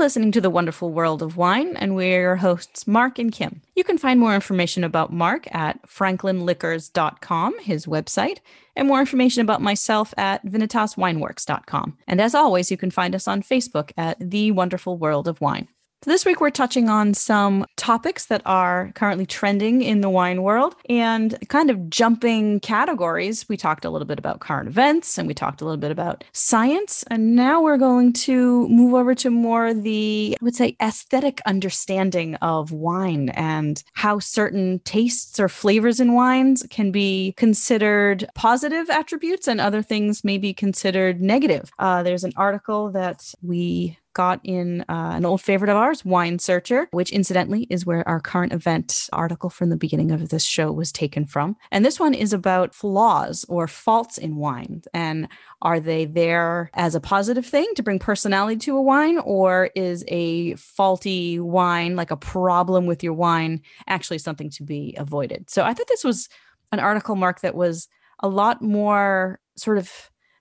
Listening 0.00 0.32
to 0.32 0.40
The 0.40 0.48
Wonderful 0.48 0.92
World 0.92 1.20
of 1.22 1.36
Wine, 1.36 1.76
and 1.76 1.94
we're 1.94 2.22
your 2.22 2.36
hosts, 2.36 2.86
Mark 2.86 3.18
and 3.18 3.30
Kim. 3.30 3.60
You 3.76 3.84
can 3.84 3.98
find 3.98 4.18
more 4.18 4.34
information 4.34 4.82
about 4.82 5.12
Mark 5.12 5.46
at 5.54 5.82
franklinliquors.com, 5.82 7.58
his 7.60 7.84
website, 7.84 8.38
and 8.74 8.88
more 8.88 9.00
information 9.00 9.42
about 9.42 9.60
myself 9.60 10.14
at 10.16 10.44
vinitaswineworks.com. 10.46 11.98
And 12.08 12.18
as 12.18 12.34
always, 12.34 12.70
you 12.70 12.78
can 12.78 12.90
find 12.90 13.14
us 13.14 13.28
on 13.28 13.42
Facebook 13.42 13.92
at 13.98 14.16
The 14.18 14.52
Wonderful 14.52 14.96
World 14.96 15.28
of 15.28 15.42
Wine. 15.42 15.68
So 16.02 16.10
this 16.10 16.24
week 16.24 16.40
we're 16.40 16.48
touching 16.48 16.88
on 16.88 17.12
some 17.12 17.66
topics 17.76 18.24
that 18.26 18.40
are 18.46 18.90
currently 18.94 19.26
trending 19.26 19.82
in 19.82 20.00
the 20.00 20.08
wine 20.08 20.40
world 20.40 20.74
and 20.88 21.36
kind 21.50 21.68
of 21.68 21.90
jumping 21.90 22.58
categories. 22.60 23.46
We 23.50 23.58
talked 23.58 23.84
a 23.84 23.90
little 23.90 24.06
bit 24.06 24.18
about 24.18 24.40
current 24.40 24.66
events 24.66 25.18
and 25.18 25.28
we 25.28 25.34
talked 25.34 25.60
a 25.60 25.66
little 25.66 25.76
bit 25.76 25.90
about 25.90 26.24
science. 26.32 27.04
And 27.10 27.36
now 27.36 27.60
we're 27.60 27.76
going 27.76 28.14
to 28.14 28.66
move 28.68 28.94
over 28.94 29.14
to 29.16 29.28
more 29.28 29.74
the, 29.74 30.38
I 30.40 30.42
would 30.42 30.56
say, 30.56 30.74
aesthetic 30.80 31.42
understanding 31.44 32.36
of 32.36 32.72
wine 32.72 33.28
and 33.34 33.82
how 33.92 34.20
certain 34.20 34.78
tastes 34.86 35.38
or 35.38 35.50
flavors 35.50 36.00
in 36.00 36.14
wines 36.14 36.66
can 36.70 36.92
be 36.92 37.34
considered 37.36 38.26
positive 38.34 38.88
attributes 38.88 39.46
and 39.46 39.60
other 39.60 39.82
things 39.82 40.24
may 40.24 40.38
be 40.38 40.54
considered 40.54 41.20
negative. 41.20 41.70
Uh, 41.78 42.02
there's 42.02 42.24
an 42.24 42.32
article 42.36 42.90
that 42.92 43.34
we 43.42 43.98
got 44.14 44.40
in 44.44 44.82
uh, 44.82 45.12
an 45.14 45.24
old 45.24 45.40
favorite 45.40 45.70
of 45.70 45.76
ours, 45.76 46.04
Wine 46.04 46.38
Searcher, 46.38 46.88
which 46.90 47.10
incidentally 47.10 47.66
is 47.70 47.86
where 47.86 48.06
our 48.08 48.20
current 48.20 48.52
event 48.52 49.08
article 49.12 49.50
from 49.50 49.70
the 49.70 49.76
beginning 49.76 50.10
of 50.10 50.28
this 50.28 50.44
show 50.44 50.72
was 50.72 50.92
taken 50.92 51.26
from. 51.26 51.56
And 51.70 51.84
this 51.84 52.00
one 52.00 52.14
is 52.14 52.32
about 52.32 52.74
flaws 52.74 53.44
or 53.48 53.66
faults 53.68 54.18
in 54.18 54.36
wine. 54.36 54.82
And 54.92 55.28
are 55.62 55.80
they 55.80 56.04
there 56.04 56.70
as 56.74 56.94
a 56.94 57.00
positive 57.00 57.46
thing 57.46 57.66
to 57.76 57.82
bring 57.82 57.98
personality 57.98 58.56
to 58.60 58.76
a 58.76 58.82
wine, 58.82 59.18
or 59.18 59.70
is 59.74 60.04
a 60.08 60.54
faulty 60.56 61.38
wine, 61.38 61.96
like 61.96 62.10
a 62.10 62.16
problem 62.16 62.86
with 62.86 63.02
your 63.02 63.14
wine, 63.14 63.62
actually 63.86 64.18
something 64.18 64.50
to 64.50 64.62
be 64.62 64.94
avoided? 64.98 65.50
So 65.50 65.64
I 65.64 65.74
thought 65.74 65.88
this 65.88 66.04
was 66.04 66.28
an 66.72 66.80
article, 66.80 67.16
Mark, 67.16 67.40
that 67.40 67.54
was 67.54 67.88
a 68.20 68.28
lot 68.28 68.62
more 68.62 69.40
sort 69.56 69.78
of 69.78 69.90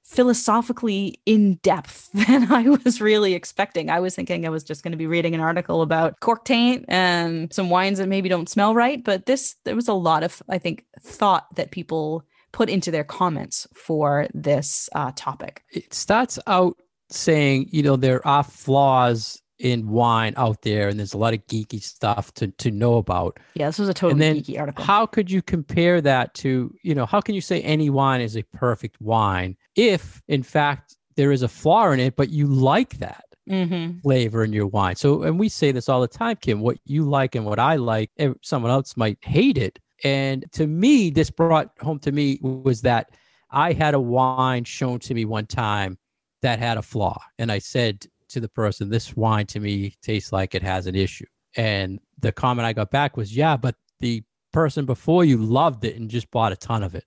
philosophically 0.09 1.21
in 1.27 1.55
depth 1.61 2.09
than 2.13 2.51
I 2.51 2.63
was 2.63 2.99
really 2.99 3.35
expecting. 3.35 3.89
I 3.89 3.99
was 3.99 4.15
thinking 4.15 4.45
I 4.45 4.49
was 4.49 4.63
just 4.63 4.83
going 4.83 4.91
to 4.91 4.97
be 4.97 5.05
reading 5.05 5.35
an 5.35 5.39
article 5.39 5.83
about 5.83 6.19
cork 6.19 6.45
taint 6.45 6.85
and 6.87 7.53
some 7.53 7.69
wines 7.69 7.99
that 7.99 8.07
maybe 8.07 8.27
don't 8.27 8.49
smell 8.49 8.73
right, 8.73 9.03
but 9.03 9.27
this 9.27 9.55
there 9.65 9.75
was 9.75 9.87
a 9.87 9.93
lot 9.93 10.23
of 10.23 10.41
I 10.49 10.57
think 10.57 10.85
thought 10.99 11.55
that 11.55 11.71
people 11.71 12.25
put 12.51 12.69
into 12.69 12.89
their 12.89 13.03
comments 13.03 13.67
for 13.75 14.27
this 14.33 14.89
uh, 14.95 15.11
topic. 15.15 15.63
It 15.71 15.93
starts 15.93 16.39
out 16.47 16.77
saying, 17.11 17.69
you 17.71 17.83
know, 17.83 17.95
there 17.95 18.25
are 18.27 18.43
flaws 18.43 19.39
in 19.59 19.89
wine 19.89 20.33
out 20.37 20.61
there 20.63 20.87
and 20.87 20.97
there's 20.97 21.13
a 21.13 21.17
lot 21.17 21.33
of 21.33 21.45
geeky 21.45 21.83
stuff 21.83 22.33
to 22.33 22.47
to 22.47 22.71
know 22.71 22.97
about. 22.97 23.39
Yeah, 23.53 23.67
this 23.67 23.77
was 23.77 23.89
a 23.89 23.93
totally 23.93 24.19
then 24.19 24.37
geeky 24.37 24.59
article. 24.59 24.83
How 24.83 25.05
could 25.05 25.29
you 25.29 25.43
compare 25.43 26.01
that 26.01 26.33
to, 26.35 26.73
you 26.81 26.95
know, 26.95 27.05
how 27.05 27.21
can 27.21 27.35
you 27.35 27.41
say 27.41 27.61
any 27.61 27.91
wine 27.91 28.21
is 28.21 28.35
a 28.35 28.41
perfect 28.41 28.99
wine 28.99 29.55
if 29.75 30.21
in 30.27 30.43
fact 30.43 30.95
there 31.15 31.31
is 31.31 31.41
a 31.41 31.47
flaw 31.47 31.91
in 31.91 31.99
it, 31.99 32.15
but 32.15 32.29
you 32.29 32.47
like 32.47 32.97
that? 32.99 33.23
Mm-hmm. 33.49 33.97
flavor 34.01 34.43
in 34.43 34.53
your 34.53 34.67
wine. 34.67 34.95
So, 34.95 35.23
and 35.23 35.39
we 35.39 35.49
say 35.49 35.71
this 35.71 35.89
all 35.89 36.01
the 36.01 36.07
time, 36.07 36.35
Kim. 36.35 36.59
What 36.59 36.77
you 36.85 37.09
like 37.09 37.33
and 37.33 37.47
what 37.47 37.57
I 37.57 37.77
like, 37.77 38.11
someone 38.43 38.69
else 38.69 38.95
might 38.95 39.17
hate 39.21 39.57
it. 39.57 39.79
And 40.03 40.45
to 40.51 40.67
me, 40.67 41.09
this 41.09 41.31
brought 41.31 41.71
home 41.79 41.97
to 42.01 42.11
me 42.11 42.37
was 42.43 42.81
that 42.83 43.09
I 43.49 43.73
had 43.73 43.95
a 43.95 43.99
wine 43.99 44.65
shown 44.65 44.99
to 44.99 45.15
me 45.15 45.25
one 45.25 45.47
time 45.47 45.97
that 46.41 46.59
had 46.59 46.77
a 46.77 46.81
flaw. 46.81 47.19
And 47.37 47.51
I 47.51 47.59
said 47.59 48.05
to 48.29 48.39
the 48.39 48.49
person, 48.49 48.89
This 48.89 49.15
wine 49.15 49.47
to 49.47 49.59
me 49.59 49.95
tastes 50.01 50.31
like 50.31 50.55
it 50.55 50.63
has 50.63 50.87
an 50.87 50.95
issue. 50.95 51.25
And 51.55 51.99
the 52.19 52.31
comment 52.31 52.65
I 52.65 52.73
got 52.73 52.91
back 52.91 53.17
was, 53.17 53.35
Yeah, 53.35 53.57
but 53.57 53.75
the 53.99 54.23
person 54.51 54.85
before 54.85 55.25
you 55.25 55.37
loved 55.37 55.83
it 55.85 55.95
and 55.95 56.09
just 56.09 56.29
bought 56.31 56.51
a 56.51 56.55
ton 56.55 56.83
of 56.83 56.95
it. 56.95 57.05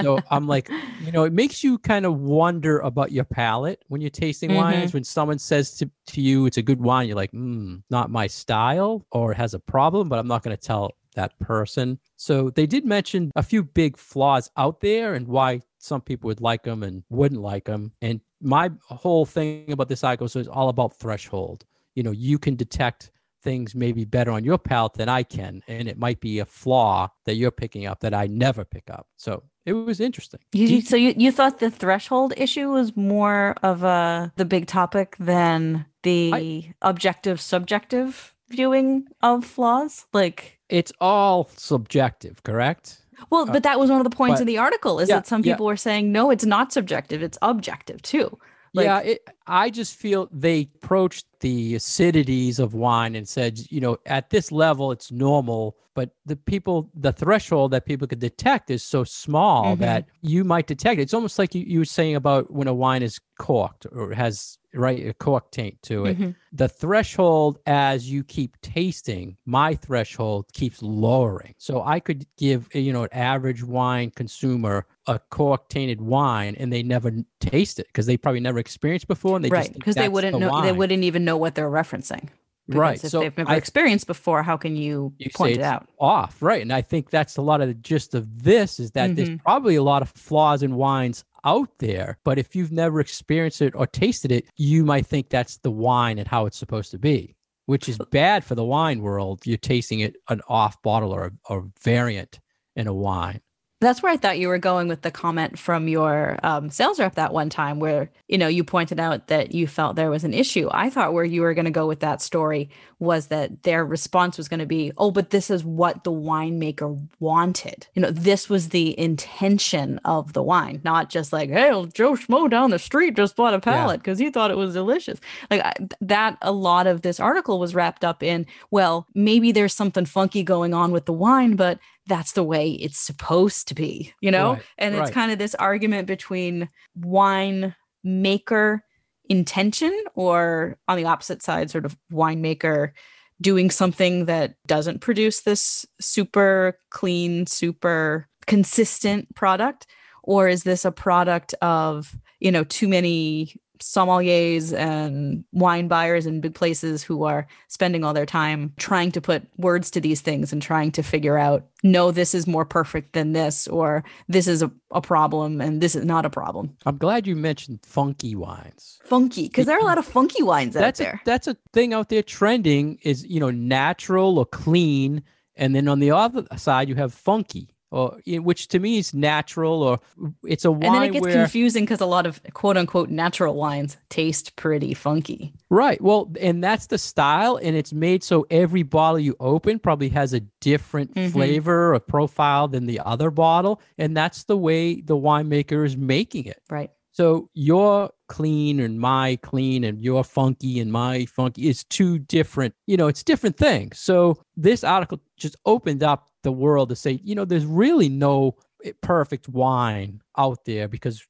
So 0.00 0.18
I'm 0.30 0.46
like, 0.46 0.70
you 1.04 1.12
know, 1.12 1.24
it 1.24 1.32
makes 1.32 1.64
you 1.64 1.78
kind 1.78 2.06
of 2.06 2.20
wonder 2.20 2.78
about 2.80 3.12
your 3.12 3.24
palate 3.24 3.82
when 3.88 4.00
you're 4.00 4.10
tasting 4.10 4.50
mm-hmm. 4.50 4.58
wines. 4.58 4.94
When 4.94 5.04
someone 5.04 5.38
says 5.38 5.76
to, 5.78 5.90
to 6.08 6.20
you, 6.20 6.46
it's 6.46 6.56
a 6.56 6.62
good 6.62 6.80
wine, 6.80 7.06
you're 7.06 7.16
like, 7.16 7.32
mm, 7.32 7.82
not 7.90 8.10
my 8.10 8.26
style 8.26 9.06
or 9.10 9.32
has 9.32 9.54
a 9.54 9.58
problem, 9.58 10.08
but 10.08 10.18
I'm 10.18 10.28
not 10.28 10.42
going 10.42 10.56
to 10.56 10.62
tell 10.62 10.94
that 11.14 11.38
person. 11.38 11.98
So 12.16 12.50
they 12.50 12.66
did 12.66 12.84
mention 12.84 13.32
a 13.36 13.42
few 13.42 13.62
big 13.62 13.96
flaws 13.96 14.50
out 14.56 14.80
there 14.80 15.14
and 15.14 15.26
why 15.26 15.60
some 15.78 16.00
people 16.00 16.28
would 16.28 16.40
like 16.40 16.62
them 16.62 16.82
and 16.82 17.02
wouldn't 17.08 17.40
like 17.40 17.64
them. 17.64 17.92
And 18.02 18.20
my 18.40 18.70
whole 18.82 19.26
thing 19.26 19.72
about 19.72 19.88
this 19.88 20.04
article 20.04 20.26
is 20.26 20.48
all 20.48 20.68
about 20.68 20.96
threshold. 20.96 21.64
You 21.94 22.02
know, 22.04 22.12
you 22.12 22.38
can 22.38 22.54
detect 22.54 23.10
things 23.42 23.74
maybe 23.74 24.04
better 24.04 24.30
on 24.30 24.44
your 24.44 24.58
palate 24.58 24.94
than 24.94 25.08
I 25.08 25.22
can. 25.22 25.62
And 25.68 25.88
it 25.88 25.98
might 25.98 26.20
be 26.20 26.38
a 26.38 26.46
flaw 26.46 27.08
that 27.24 27.34
you're 27.34 27.50
picking 27.50 27.86
up 27.86 28.00
that 28.00 28.14
I 28.14 28.26
never 28.26 28.64
pick 28.64 28.90
up. 28.90 29.06
So 29.16 29.44
it 29.66 29.72
was 29.72 30.00
interesting. 30.00 30.40
You, 30.52 30.80
so 30.80 30.96
you, 30.96 31.14
you 31.16 31.30
thought 31.30 31.58
the 31.58 31.70
threshold 31.70 32.32
issue 32.36 32.70
was 32.70 32.96
more 32.96 33.54
of 33.62 33.82
a 33.82 34.32
the 34.36 34.44
big 34.44 34.66
topic 34.66 35.16
than 35.18 35.86
the 36.02 36.30
I, 36.34 36.74
objective 36.82 37.40
subjective 37.40 38.34
viewing 38.48 39.06
of 39.22 39.44
flaws? 39.44 40.06
Like 40.12 40.58
it's 40.68 40.92
all 41.00 41.50
subjective, 41.56 42.42
correct? 42.42 42.98
Well, 43.30 43.46
but 43.46 43.64
that 43.64 43.80
was 43.80 43.90
one 43.90 44.00
of 44.00 44.04
the 44.04 44.16
points 44.16 44.36
but, 44.36 44.42
in 44.42 44.46
the 44.46 44.58
article 44.58 45.00
is 45.00 45.08
yeah, 45.08 45.16
that 45.16 45.26
some 45.26 45.42
people 45.42 45.66
yeah. 45.66 45.72
were 45.72 45.76
saying 45.76 46.12
no, 46.12 46.30
it's 46.30 46.46
not 46.46 46.72
subjective, 46.72 47.22
it's 47.22 47.38
objective 47.42 48.00
too. 48.02 48.38
Like, 48.74 48.84
yeah, 48.84 49.00
it, 49.00 49.28
I 49.46 49.70
just 49.70 49.96
feel 49.96 50.28
they 50.30 50.68
approached 50.82 51.26
the 51.40 51.74
acidities 51.74 52.58
of 52.58 52.74
wine 52.74 53.14
and 53.14 53.28
said, 53.28 53.60
you 53.70 53.80
know, 53.80 53.98
at 54.06 54.30
this 54.30 54.50
level, 54.52 54.92
it's 54.92 55.12
normal, 55.12 55.76
but 55.94 56.10
the 56.26 56.36
people, 56.36 56.90
the 56.94 57.12
threshold 57.12 57.72
that 57.72 57.84
people 57.84 58.06
could 58.06 58.18
detect 58.18 58.70
is 58.70 58.82
so 58.82 59.04
small 59.04 59.72
mm-hmm. 59.72 59.82
that 59.82 60.06
you 60.22 60.44
might 60.44 60.66
detect 60.66 60.98
it. 60.98 61.02
It's 61.02 61.14
almost 61.14 61.38
like 61.38 61.54
you, 61.54 61.64
you 61.66 61.80
were 61.80 61.84
saying 61.84 62.16
about 62.16 62.52
when 62.52 62.68
a 62.68 62.74
wine 62.74 63.02
is 63.02 63.20
corked 63.38 63.86
or 63.92 64.12
has 64.12 64.58
right 64.74 65.06
a 65.06 65.14
cork 65.14 65.50
taint 65.50 65.80
to 65.82 66.04
it 66.04 66.18
mm-hmm. 66.18 66.30
the 66.52 66.68
threshold 66.68 67.58
as 67.66 68.10
you 68.10 68.22
keep 68.22 68.60
tasting 68.60 69.36
my 69.46 69.74
threshold 69.74 70.44
keeps 70.52 70.82
lowering 70.82 71.54
so 71.56 71.82
i 71.84 71.98
could 71.98 72.26
give 72.36 72.68
you 72.74 72.92
know 72.92 73.04
an 73.04 73.08
average 73.12 73.64
wine 73.64 74.10
consumer 74.10 74.86
a 75.06 75.18
cork 75.30 75.68
tainted 75.70 76.02
wine 76.02 76.54
and 76.58 76.70
they 76.70 76.82
never 76.82 77.10
taste 77.40 77.78
it 77.78 77.86
because 77.86 78.04
they 78.04 78.16
probably 78.16 78.40
never 78.40 78.58
experienced 78.58 79.08
before 79.08 79.36
and 79.36 79.44
they 79.44 79.48
right 79.48 79.72
because 79.72 79.94
they 79.94 80.08
wouldn't 80.08 80.34
the 80.34 80.38
know 80.38 80.50
wine. 80.50 80.64
they 80.66 80.72
wouldn't 80.72 81.02
even 81.02 81.24
know 81.28 81.36
what 81.36 81.54
they're 81.54 81.70
referencing 81.70 82.28
because 82.66 82.80
right 82.80 83.04
if 83.04 83.10
so 83.10 83.20
they've 83.20 83.36
never 83.36 83.50
I, 83.50 83.56
experienced 83.56 84.06
before 84.06 84.42
how 84.42 84.56
can 84.56 84.76
you, 84.76 85.12
you 85.18 85.30
point 85.34 85.56
it 85.56 85.62
out 85.62 85.88
off 85.98 86.42
right 86.42 86.60
and 86.60 86.72
i 86.72 86.82
think 86.82 87.10
that's 87.10 87.36
a 87.36 87.42
lot 87.42 87.60
of 87.60 87.68
the 87.68 87.74
gist 87.74 88.14
of 88.14 88.42
this 88.42 88.78
is 88.78 88.90
that 88.92 89.10
mm-hmm. 89.10 89.14
there's 89.14 89.40
probably 89.42 89.76
a 89.76 89.82
lot 89.82 90.02
of 90.02 90.10
flaws 90.10 90.62
in 90.62 90.74
wines 90.74 91.24
out 91.44 91.70
there. 91.78 92.18
But 92.24 92.38
if 92.38 92.54
you've 92.54 92.72
never 92.72 93.00
experienced 93.00 93.62
it 93.62 93.74
or 93.74 93.86
tasted 93.86 94.32
it, 94.32 94.46
you 94.56 94.84
might 94.84 95.06
think 95.06 95.28
that's 95.28 95.58
the 95.58 95.70
wine 95.70 96.18
and 96.18 96.28
how 96.28 96.46
it's 96.46 96.58
supposed 96.58 96.90
to 96.92 96.98
be, 96.98 97.36
which 97.66 97.88
is 97.88 97.98
bad 98.10 98.44
for 98.44 98.54
the 98.54 98.64
wine 98.64 99.02
world. 99.02 99.46
You're 99.46 99.56
tasting 99.56 100.00
it 100.00 100.16
an 100.28 100.40
off 100.48 100.80
bottle 100.82 101.12
or 101.12 101.32
a 101.48 101.60
variant 101.80 102.40
in 102.76 102.86
a 102.86 102.94
wine. 102.94 103.40
That's 103.80 104.02
where 104.02 104.10
I 104.10 104.16
thought 104.16 104.40
you 104.40 104.48
were 104.48 104.58
going 104.58 104.88
with 104.88 105.02
the 105.02 105.10
comment 105.12 105.56
from 105.56 105.86
your 105.86 106.36
um, 106.42 106.68
sales 106.68 106.98
rep 106.98 107.14
that 107.14 107.32
one 107.32 107.48
time, 107.48 107.78
where 107.78 108.10
you 108.26 108.36
know 108.36 108.48
you 108.48 108.64
pointed 108.64 108.98
out 108.98 109.28
that 109.28 109.54
you 109.54 109.68
felt 109.68 109.94
there 109.94 110.10
was 110.10 110.24
an 110.24 110.34
issue. 110.34 110.68
I 110.72 110.90
thought 110.90 111.12
where 111.12 111.24
you 111.24 111.42
were 111.42 111.54
going 111.54 111.64
to 111.64 111.70
go 111.70 111.86
with 111.86 112.00
that 112.00 112.20
story 112.20 112.70
was 112.98 113.28
that 113.28 113.62
their 113.62 113.84
response 113.84 114.36
was 114.36 114.48
going 114.48 114.58
to 114.58 114.66
be, 114.66 114.90
"Oh, 114.98 115.12
but 115.12 115.30
this 115.30 115.48
is 115.48 115.64
what 115.64 116.02
the 116.02 116.10
winemaker 116.10 117.00
wanted. 117.20 117.86
You 117.94 118.02
know, 118.02 118.10
this 118.10 118.48
was 118.48 118.70
the 118.70 118.98
intention 118.98 120.00
of 120.04 120.32
the 120.32 120.42
wine, 120.42 120.80
not 120.82 121.08
just 121.08 121.32
like, 121.32 121.48
hey, 121.48 121.70
Joe 121.94 122.14
Schmo 122.14 122.50
down 122.50 122.70
the 122.70 122.80
street 122.80 123.14
just 123.14 123.36
bought 123.36 123.54
a 123.54 123.60
pallet 123.60 124.00
because 124.00 124.18
yeah. 124.18 124.26
he 124.26 124.32
thought 124.32 124.50
it 124.50 124.56
was 124.56 124.74
delicious." 124.74 125.20
Like 125.52 125.64
I, 125.64 125.74
that, 126.00 126.36
a 126.42 126.50
lot 126.50 126.88
of 126.88 127.02
this 127.02 127.20
article 127.20 127.60
was 127.60 127.76
wrapped 127.76 128.04
up 128.04 128.24
in, 128.24 128.44
well, 128.72 129.06
maybe 129.14 129.52
there's 129.52 129.72
something 129.72 130.04
funky 130.04 130.42
going 130.42 130.74
on 130.74 130.90
with 130.90 131.06
the 131.06 131.12
wine, 131.12 131.54
but 131.54 131.78
that's 132.08 132.32
the 132.32 132.42
way 132.42 132.70
it's 132.72 132.98
supposed 132.98 133.68
to 133.68 133.74
be, 133.74 134.12
you 134.20 134.30
know? 134.30 134.54
Right, 134.54 134.62
and 134.78 134.94
it's 134.94 135.00
right. 135.02 135.14
kind 135.14 135.32
of 135.32 135.38
this 135.38 135.54
argument 135.54 136.08
between 136.08 136.68
wine 136.96 137.74
maker 138.02 138.82
intention 139.28 139.92
or 140.14 140.78
on 140.88 140.96
the 140.96 141.04
opposite 141.04 141.42
side, 141.42 141.70
sort 141.70 141.84
of 141.84 141.96
winemaker 142.12 142.92
doing 143.40 143.70
something 143.70 144.24
that 144.24 144.54
doesn't 144.66 145.00
produce 145.00 145.42
this 145.42 145.86
super 146.00 146.78
clean, 146.90 147.46
super 147.46 148.26
consistent 148.46 149.32
product? 149.34 149.86
Or 150.24 150.48
is 150.48 150.64
this 150.64 150.84
a 150.84 150.90
product 150.90 151.54
of, 151.62 152.16
you 152.40 152.50
know, 152.50 152.64
too 152.64 152.88
many 152.88 153.54
sommeliers 153.80 154.76
and 154.76 155.44
wine 155.52 155.88
buyers 155.88 156.26
in 156.26 156.40
big 156.40 156.54
places 156.54 157.02
who 157.02 157.24
are 157.24 157.46
spending 157.68 158.04
all 158.04 158.12
their 158.12 158.26
time 158.26 158.72
trying 158.76 159.12
to 159.12 159.20
put 159.20 159.46
words 159.56 159.90
to 159.90 160.00
these 160.00 160.20
things 160.20 160.52
and 160.52 160.62
trying 160.62 160.92
to 160.92 161.02
figure 161.02 161.38
out 161.38 161.66
no 161.82 162.10
this 162.10 162.34
is 162.34 162.46
more 162.46 162.64
perfect 162.64 163.12
than 163.12 163.32
this 163.32 163.68
or 163.68 164.04
this 164.28 164.46
is 164.46 164.62
a, 164.62 164.70
a 164.90 165.00
problem 165.00 165.60
and 165.60 165.80
this 165.80 165.94
is 165.94 166.04
not 166.04 166.24
a 166.24 166.30
problem. 166.30 166.76
I'm 166.86 166.98
glad 166.98 167.26
you 167.26 167.36
mentioned 167.36 167.80
funky 167.84 168.34
wines. 168.34 168.98
Funky 169.04 169.48
because 169.48 169.66
there 169.66 169.76
are 169.76 169.80
a 169.80 169.84
lot 169.84 169.98
of 169.98 170.04
funky 170.06 170.42
wines 170.42 170.74
that's 170.74 171.00
out 171.00 171.04
there. 171.04 171.14
a, 171.14 171.20
that's 171.24 171.46
a 171.46 171.56
thing 171.72 171.94
out 171.94 172.08
there 172.08 172.22
trending 172.22 172.98
is 173.02 173.24
you 173.26 173.40
know 173.40 173.50
natural 173.50 174.38
or 174.38 174.46
clean 174.46 175.22
and 175.56 175.74
then 175.74 175.88
on 175.88 175.98
the 175.98 176.10
other 176.10 176.44
side 176.56 176.88
you 176.88 176.94
have 176.94 177.12
funky 177.12 177.68
or 177.90 178.18
which 178.26 178.68
to 178.68 178.78
me 178.78 178.98
is 178.98 179.14
natural 179.14 179.82
or 179.82 179.98
it's 180.46 180.64
a 180.64 180.70
wine 180.70 180.84
and 180.84 180.94
then 180.94 181.02
it 181.04 181.12
gets 181.12 181.26
where, 181.26 181.34
confusing 181.34 181.84
because 181.84 182.00
a 182.00 182.06
lot 182.06 182.26
of 182.26 182.40
quote 182.52 182.76
unquote 182.76 183.08
natural 183.08 183.54
wines 183.54 183.96
taste 184.10 184.54
pretty 184.56 184.94
funky 184.94 185.52
right 185.70 186.00
well 186.00 186.30
and 186.40 186.62
that's 186.62 186.86
the 186.86 186.98
style 186.98 187.56
and 187.56 187.76
it's 187.76 187.92
made 187.92 188.22
so 188.22 188.46
every 188.50 188.82
bottle 188.82 189.18
you 189.18 189.34
open 189.40 189.78
probably 189.78 190.08
has 190.08 190.32
a 190.32 190.40
different 190.60 191.14
mm-hmm. 191.14 191.30
flavor 191.30 191.94
or 191.94 192.00
profile 192.00 192.68
than 192.68 192.86
the 192.86 193.00
other 193.00 193.30
bottle 193.30 193.80
and 193.96 194.16
that's 194.16 194.44
the 194.44 194.56
way 194.56 195.00
the 195.00 195.16
winemaker 195.16 195.84
is 195.84 195.96
making 195.96 196.44
it 196.44 196.62
right 196.70 196.90
so 197.18 197.50
your 197.52 198.10
clean 198.28 198.78
and 198.78 199.00
my 199.00 199.34
clean 199.42 199.82
and 199.82 200.00
your 200.00 200.22
funky 200.22 200.78
and 200.78 200.92
my 200.92 201.24
funky 201.26 201.68
is 201.68 201.82
two 201.82 202.20
different, 202.20 202.74
you 202.86 202.96
know, 202.96 203.08
it's 203.08 203.24
different 203.24 203.56
things. 203.56 203.98
So 203.98 204.40
this 204.56 204.84
article 204.84 205.18
just 205.36 205.56
opened 205.66 206.04
up 206.04 206.28
the 206.48 206.52
world 206.52 206.88
to 206.88 206.96
say, 206.96 207.20
you 207.22 207.34
know, 207.34 207.44
there's 207.44 207.66
really 207.66 208.08
no 208.08 208.56
eh, 208.82 208.92
perfect 209.02 209.50
wine 209.50 210.22
out 210.38 210.64
there 210.64 210.88
because 210.88 211.22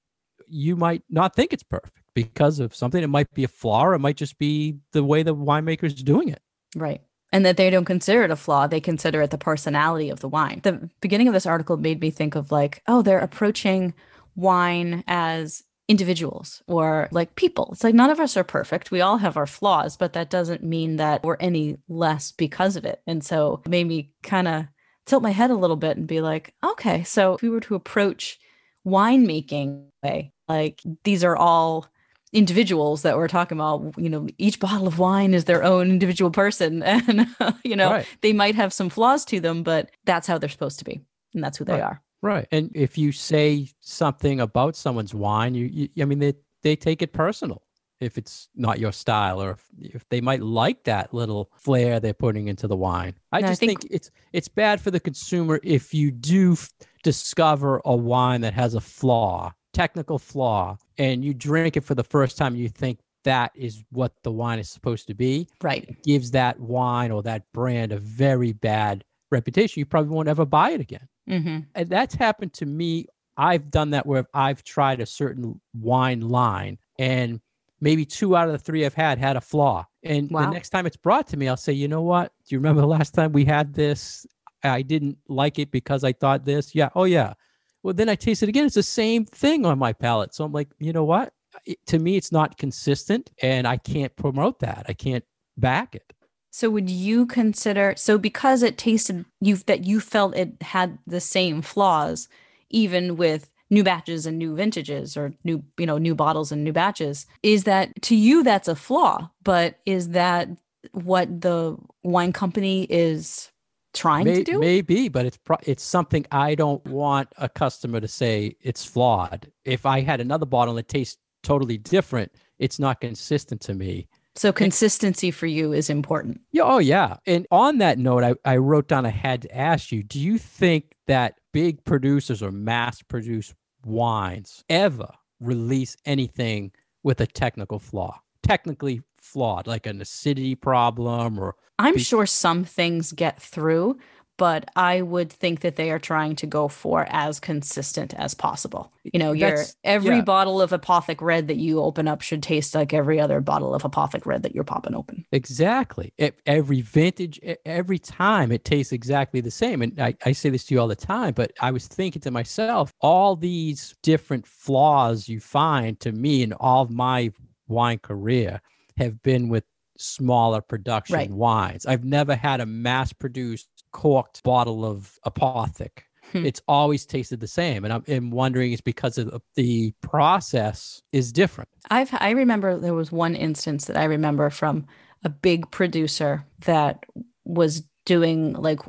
you 0.47 0.77
might 0.77 1.03
not 1.11 1.35
think 1.35 1.53
it's 1.53 1.65
perfect 1.65 1.99
because 2.15 2.61
of 2.61 2.73
something. 2.73 3.03
It 3.03 3.09
might 3.09 3.35
be 3.35 3.43
a 3.43 3.49
flaw, 3.49 3.91
it 3.93 3.99
might 3.99 4.17
just 4.17 4.39
be 4.39 4.79
the 4.93 5.03
way 5.03 5.25
the 5.25 5.35
winemaker 5.35 5.85
is 5.85 5.95
doing 5.95 6.29
it. 6.29 6.41
Right. 6.77 7.03
And 7.33 7.45
that 7.45 7.57
they 7.57 7.69
don't 7.69 7.85
consider 7.85 8.23
it 8.23 8.31
a 8.31 8.37
flaw, 8.37 8.69
they 8.69 8.81
consider 8.81 9.21
it 9.23 9.33
the 9.33 9.39
personality 9.39 10.09
of 10.09 10.21
the 10.21 10.29
wine. 10.29 10.61
The 10.63 10.89
beginning 11.01 11.27
of 11.27 11.35
this 11.35 11.47
article 11.47 11.77
made 11.77 12.01
me 12.01 12.11
think 12.11 12.37
of 12.37 12.53
like, 12.53 12.81
oh, 12.87 13.03
they're 13.03 13.19
approaching 13.19 13.93
wine 14.37 15.03
as 15.09 15.65
individuals 15.89 16.63
or 16.69 17.09
like 17.11 17.35
people. 17.35 17.71
It's 17.73 17.83
like 17.83 17.95
none 17.95 18.11
of 18.11 18.21
us 18.21 18.37
are 18.37 18.45
perfect. 18.45 18.93
We 18.93 19.01
all 19.01 19.17
have 19.17 19.37
our 19.37 19.47
flaws, 19.47 19.97
but 19.97 20.13
that 20.13 20.31
doesn't 20.31 20.63
mean 20.63 20.97
that 20.97 21.25
we're 21.25 21.37
any 21.41 21.79
less 21.89 22.31
because 22.31 22.77
of 22.77 22.85
it. 22.85 23.03
And 23.07 23.25
so 23.25 23.63
it 23.65 23.69
made 23.69 23.89
me 23.89 24.13
kind 24.23 24.47
of 24.47 24.67
tilt 25.09 25.23
my 25.23 25.31
head 25.31 25.51
a 25.51 25.57
little 25.57 25.77
bit 25.77 25.97
and 25.97 26.07
be 26.07 26.21
like, 26.21 26.55
okay, 26.65 27.03
so 27.05 27.35
if 27.35 27.43
we 27.43 27.49
were 27.49 27.61
to 27.61 27.75
approach 27.75 28.39
winemaking 28.87 29.87
way, 30.03 30.33
like 30.49 30.81
these 31.05 31.25
are 31.25 31.37
all 31.37 31.87
individuals 32.33 33.03
that 33.03 33.17
we're 33.17 33.27
talking 33.27 33.57
about 33.57 33.95
you 33.97 34.11
know 34.11 34.27
each 34.37 34.61
bottle 34.61 34.87
of 34.87 34.99
wine 34.99 35.33
is 35.33 35.47
their 35.47 35.65
own 35.65 35.89
individual 35.89 36.31
person 36.31 36.83
and 36.83 37.27
uh, 37.41 37.53
you 37.65 37.75
know 37.75 37.91
right. 37.91 38.07
they 38.21 38.35
might 38.35 38.55
have 38.55 38.71
some 38.71 38.91
flaws 38.91 39.25
to 39.25 39.41
them 39.41 39.63
but 39.63 39.91
that's 40.05 40.27
how 40.27 40.37
they're 40.37 40.51
supposed 40.51 40.79
to 40.79 40.85
be 40.85 41.01
and 41.33 41.43
that's 41.43 41.57
who 41.57 41.65
they 41.65 41.73
right. 41.73 41.83
are 41.83 42.03
Right. 42.23 42.49
And 42.51 42.71
if 42.75 42.99
you 42.99 43.13
say 43.13 43.69
something 43.81 44.41
about 44.41 44.77
someone's 44.77 45.15
wine, 45.15 45.55
you, 45.55 45.67
you 45.67 46.03
I 46.03 46.05
mean, 46.05 46.19
they, 46.19 46.35
they 46.63 46.77
take 46.77 47.03
it 47.03 47.13
personal 47.13 47.63
if 48.01 48.19
it's 48.19 48.49
not 48.55 48.79
your 48.79 48.93
style 48.93 49.43
or 49.43 49.53
if, 49.53 49.67
if 49.95 50.09
they 50.09 50.21
might 50.21 50.43
like 50.43 50.85
that 50.85 51.13
little 51.13 51.51
flair 51.57 52.01
they're 52.01 52.15
putting 52.15 52.49
into 52.49 52.67
the 52.67 52.77
wine. 52.77 53.15
I 53.33 53.41
no, 53.41 53.49
just 53.49 53.63
I 53.63 53.67
think... 53.67 53.81
think... 53.83 53.93
it's 53.93 54.11
it's 54.33 54.49
bad 54.49 54.81
for 54.81 54.91
the 54.91 55.01
consumer 55.01 55.61
if 55.63 55.95
you 55.95 56.11
do 56.11 56.53
f- 56.53 56.71
discover 57.03 57.81
a 57.85 57.97
wine 57.97 58.41
that 58.43 58.55
has 58.55 58.75
a 58.75 58.81
flaw, 58.81 59.53
technical 59.73 60.19
flaw, 60.19 60.77
and 60.99 61.25
you 61.25 61.35
drink 61.35 61.77
it 61.77 61.85
for 61.85 61.95
the 61.95 62.05
first 62.05 62.37
time 62.37 62.55
you 62.57 62.69
think 62.69 62.99
that 63.25 63.51
is 63.55 63.85
what 63.91 64.13
the 64.23 64.31
wine 64.31 64.59
is 64.59 64.71
supposed 64.71 65.07
to 65.09 65.15
be. 65.15 65.49
Right. 65.63 65.85
It 65.89 66.03
gives 66.05 66.31
that 66.33 66.59
wine 66.61 67.11
or 67.11 67.23
that 67.25 67.43
brand 67.53 67.93
a 67.93 67.99
very 67.99 68.53
bad 68.53 69.05
reputation. 69.31 69.81
You 69.81 69.87
probably 69.87 70.11
won't 70.11 70.29
ever 70.29 70.47
buy 70.47 70.71
it 70.71 70.81
again. 70.81 71.09
Mm-hmm. 71.29 71.59
And 71.75 71.91
that's 71.91 72.15
happened 72.15 72.55
to 72.55 72.67
me 72.67 73.07
I've 73.39 73.71
done 73.71 73.91
that 73.91 74.05
where 74.05 74.27
I've 74.35 74.65
tried 74.65 75.01
a 75.01 75.07
certain 75.07 75.61
wine 75.73 76.21
line 76.21 76.77
and 76.99 77.41
maybe 77.81 78.05
two 78.05 78.37
out 78.37 78.49
of 78.49 78.53
the 78.53 78.59
three 78.59 78.85
I've 78.85 78.95
had 78.95 79.19
had 79.19 79.37
a 79.37 79.41
flaw. 79.41 79.87
And 80.03 80.31
wow. 80.31 80.43
the 80.43 80.51
next 80.51 80.71
time 80.71 80.87
it's 80.87 80.97
brought 80.97 81.27
to 81.29 81.37
me, 81.37 81.49
I'll 81.49 81.57
say, 81.57 81.73
you 81.73 81.89
know 81.89 82.03
what? 82.03 82.33
Do 82.47 82.55
you 82.55 82.59
remember 82.59 82.81
the 82.81 82.87
last 82.87 83.15
time 83.15 83.33
we 83.33 83.45
had 83.45 83.75
this? 83.75 84.27
I 84.63 84.83
didn't 84.83 85.19
like 85.29 85.59
it 85.59 85.71
because 85.71 86.05
I 86.05 86.13
thought 86.13 86.45
this. 86.45 86.75
Yeah. 86.75 86.89
Oh, 86.95 87.05
yeah. 87.05 87.35
Well, 87.83 87.95
then 87.95 88.09
I 88.09 88.17
taste 88.17 88.43
it 88.43 88.49
again. 88.49 88.67
It's 88.67 88.75
the 88.75 88.83
same 88.83 89.25
thing 89.25 89.65
on 89.65 89.79
my 89.79 89.93
palate. 89.93 90.35
So 90.35 90.45
I'm 90.45 90.53
like, 90.53 90.69
you 90.79 90.93
know 90.93 91.05
what? 91.05 91.33
It, 91.65 91.79
to 91.87 91.99
me, 91.99 92.17
it's 92.17 92.33
not 92.33 92.59
consistent 92.59 93.31
and 93.41 93.67
I 93.67 93.77
can't 93.77 94.15
promote 94.17 94.59
that. 94.61 94.87
I 94.89 94.93
can't 94.95 95.25
back 95.57 95.95
it. 95.95 96.13
So 96.51 96.71
would 96.71 96.91
you 96.91 97.27
consider 97.27 97.95
so 97.97 98.19
because 98.19 98.63
it 98.63 98.79
tasted 98.79 99.25
you 99.41 99.57
that 99.57 99.85
you 99.85 100.01
felt 100.01 100.35
it 100.35 100.61
had 100.61 100.99
the 101.07 101.21
same 101.21 101.63
flaws, 101.63 102.29
even 102.71 103.17
with 103.17 103.51
new 103.71 103.85
batches 103.85 104.27
and 104.27 104.39
new 104.39 104.55
vintages 104.55 105.17
or 105.17 105.33
new 105.45 105.63
you 105.79 105.87
know 105.87 105.99
new 105.99 106.15
bottles 106.15 106.53
and 106.53 106.65
new 106.65 106.73
batches 106.73 107.27
is 107.43 107.65
that 107.65 107.91
to 108.03 108.17
you 108.17 108.43
that's 108.43 108.69
a 108.69 108.77
flaw 108.77 109.29
but 109.43 109.79
is 109.87 110.11
that 110.11 110.49
what 110.93 111.41
the 111.41 111.77
wine 112.03 112.33
company 112.33 112.85
is 112.85 113.51
trying 113.95 114.25
May, 114.25 114.37
to 114.37 114.45
do 114.45 114.59
maybe 114.59 115.09
but 115.09 115.27
it's 115.27 115.37
pro- 115.39 115.57
it's 115.63 115.83
something 115.83 116.27
i 116.31 116.55
don't 116.55 116.85
want 116.87 117.29
a 117.39 117.49
customer 117.49 118.01
to 118.01 118.09
say 118.09 118.57
it's 118.61 118.85
flawed 118.85 119.51
if 119.65 119.87
i 119.87 120.01
had 120.01 120.21
another 120.21 120.47
bottle 120.47 120.75
that 120.75 120.89
tastes 120.89 121.19
totally 121.43 121.79
different 121.79 122.33
it's 122.59 122.79
not 122.79 123.01
consistent 123.01 123.61
to 123.63 123.75
me 123.75 124.09
so 124.39 124.53
consistency 124.53 125.33
for 125.33 125.47
you 125.47 125.73
is 125.73 125.91
important. 125.91 126.41
Yeah. 126.53 126.63
Oh, 126.63 126.79
yeah. 126.79 127.17
And 127.27 127.45
on 127.51 127.79
that 127.79 127.99
note, 127.99 128.23
I, 128.23 128.35
I 128.45 128.59
wrote 128.59 128.87
down 128.87 129.05
I 129.05 129.11
had 129.11 129.43
to 129.43 129.57
ask 129.57 129.91
you, 129.91 130.05
do 130.05 130.21
you 130.21 130.39
think 130.39 130.93
that 131.09 131.41
big 131.53 131.85
producers 131.85 132.41
or 132.41 132.53
mass 132.53 133.03
produced 133.03 133.55
wines 133.85 134.65
ever 134.69 135.11
release 135.41 135.97
anything 136.05 136.73
with 137.03 137.21
a 137.21 137.27
technical 137.27 137.79
flaw? 137.79 138.21
Technically 138.43 139.03
flawed, 139.21 139.67
like 139.67 139.87
an 139.87 140.01
acidity 140.01 140.55
problem 140.55 141.39
or 141.39 141.55
I'm 141.79 141.97
sure 141.99 142.27
some 142.27 142.65
things 142.65 143.13
get 143.13 143.41
through, 143.41 143.99
but 144.39 144.71
I 144.77 145.03
would 145.03 145.31
think 145.31 145.61
that 145.61 145.77
they 145.77 145.91
are 145.91 145.99
trying 145.99 146.37
to 146.37 146.47
go 146.47 146.69
for 146.69 147.07
as 147.11 147.41
consistent 147.41 148.15
as 148.15 148.35
possible. 148.35 148.93
You 149.03 149.19
know, 149.19 149.33
your 149.33 149.65
every 149.85 150.17
yeah. 150.17 150.23
bottle 150.23 150.63
of 150.63 150.71
Apothic 150.71 151.21
Red 151.21 151.49
that 151.49 151.57
you 151.57 151.81
open 151.81 152.07
up 152.07 152.23
should 152.23 152.43
taste 152.43 152.75
like 152.75 152.95
every 152.95 153.21
other 153.21 153.41
bottle 153.41 153.75
of 153.75 153.83
Apothic 153.83 154.25
Red 154.25 154.45
that 154.45 154.55
you're 154.55 154.65
popping 154.65 154.95
open. 154.95 155.27
Exactly. 155.33 156.15
Every 156.47 156.81
vintage, 156.83 157.41
every 157.67 157.99
time 157.99 158.53
it 158.53 158.65
tastes 158.65 158.93
exactly 158.93 159.41
the 159.41 159.51
same. 159.51 159.83
And 159.83 160.01
I, 160.01 160.15
I 160.25 160.33
say 160.33 160.51
this 160.51 160.65
to 160.67 160.75
you 160.75 160.81
all 160.81 160.89
the 160.89 160.97
time, 160.97 161.35
but 161.35 161.53
I 161.61 161.73
was 161.73 161.89
thinking 161.89 162.23
to 162.23 162.31
myself, 162.31 162.93
all 163.01 163.35
these 163.35 163.97
different 164.03 164.47
flaws 164.47 165.29
you 165.29 165.41
find 165.41 165.99
to 166.01 166.13
me 166.13 166.45
in 166.45 166.53
all 166.55 166.83
of 166.83 166.91
my 166.91 167.33
wine 167.67 167.99
career 167.99 168.61
have 168.97 169.21
been 169.23 169.49
with 169.49 169.65
smaller 169.99 170.61
production 170.61 171.17
right. 171.17 171.31
wines. 171.31 171.85
I've 171.85 172.05
never 172.05 172.37
had 172.37 172.61
a 172.61 172.67
mass 172.67 173.13
produced 173.13 173.69
corked 173.93 174.43
bottle 174.43 174.85
of 174.85 175.19
apothic. 175.25 176.05
Hmm. 176.33 176.45
It's 176.45 176.61
always 176.69 177.07
tasted 177.07 177.41
the 177.41 177.49
same, 177.49 177.85
and 177.85 177.93
I'm, 177.93 178.05
I'm 178.07 178.31
wondering 178.31 178.73
it's 178.73 178.83
because 178.83 179.17
of 179.17 179.41
the 179.55 179.93
process 180.03 181.03
is 181.13 181.33
different. 181.33 181.71
I've 181.91 182.11
I 182.13 182.31
remember 182.31 182.79
there 182.79 182.95
was 182.95 183.11
one 183.11 183.35
instance 183.35 183.87
that 183.87 183.97
I 183.97 184.05
remember 184.05 184.51
from 184.51 184.87
a 185.25 185.31
big 185.31 185.71
producer 185.71 186.45
that 186.61 187.05
was 187.45 187.83
doing 188.05 188.53
like 188.53 188.81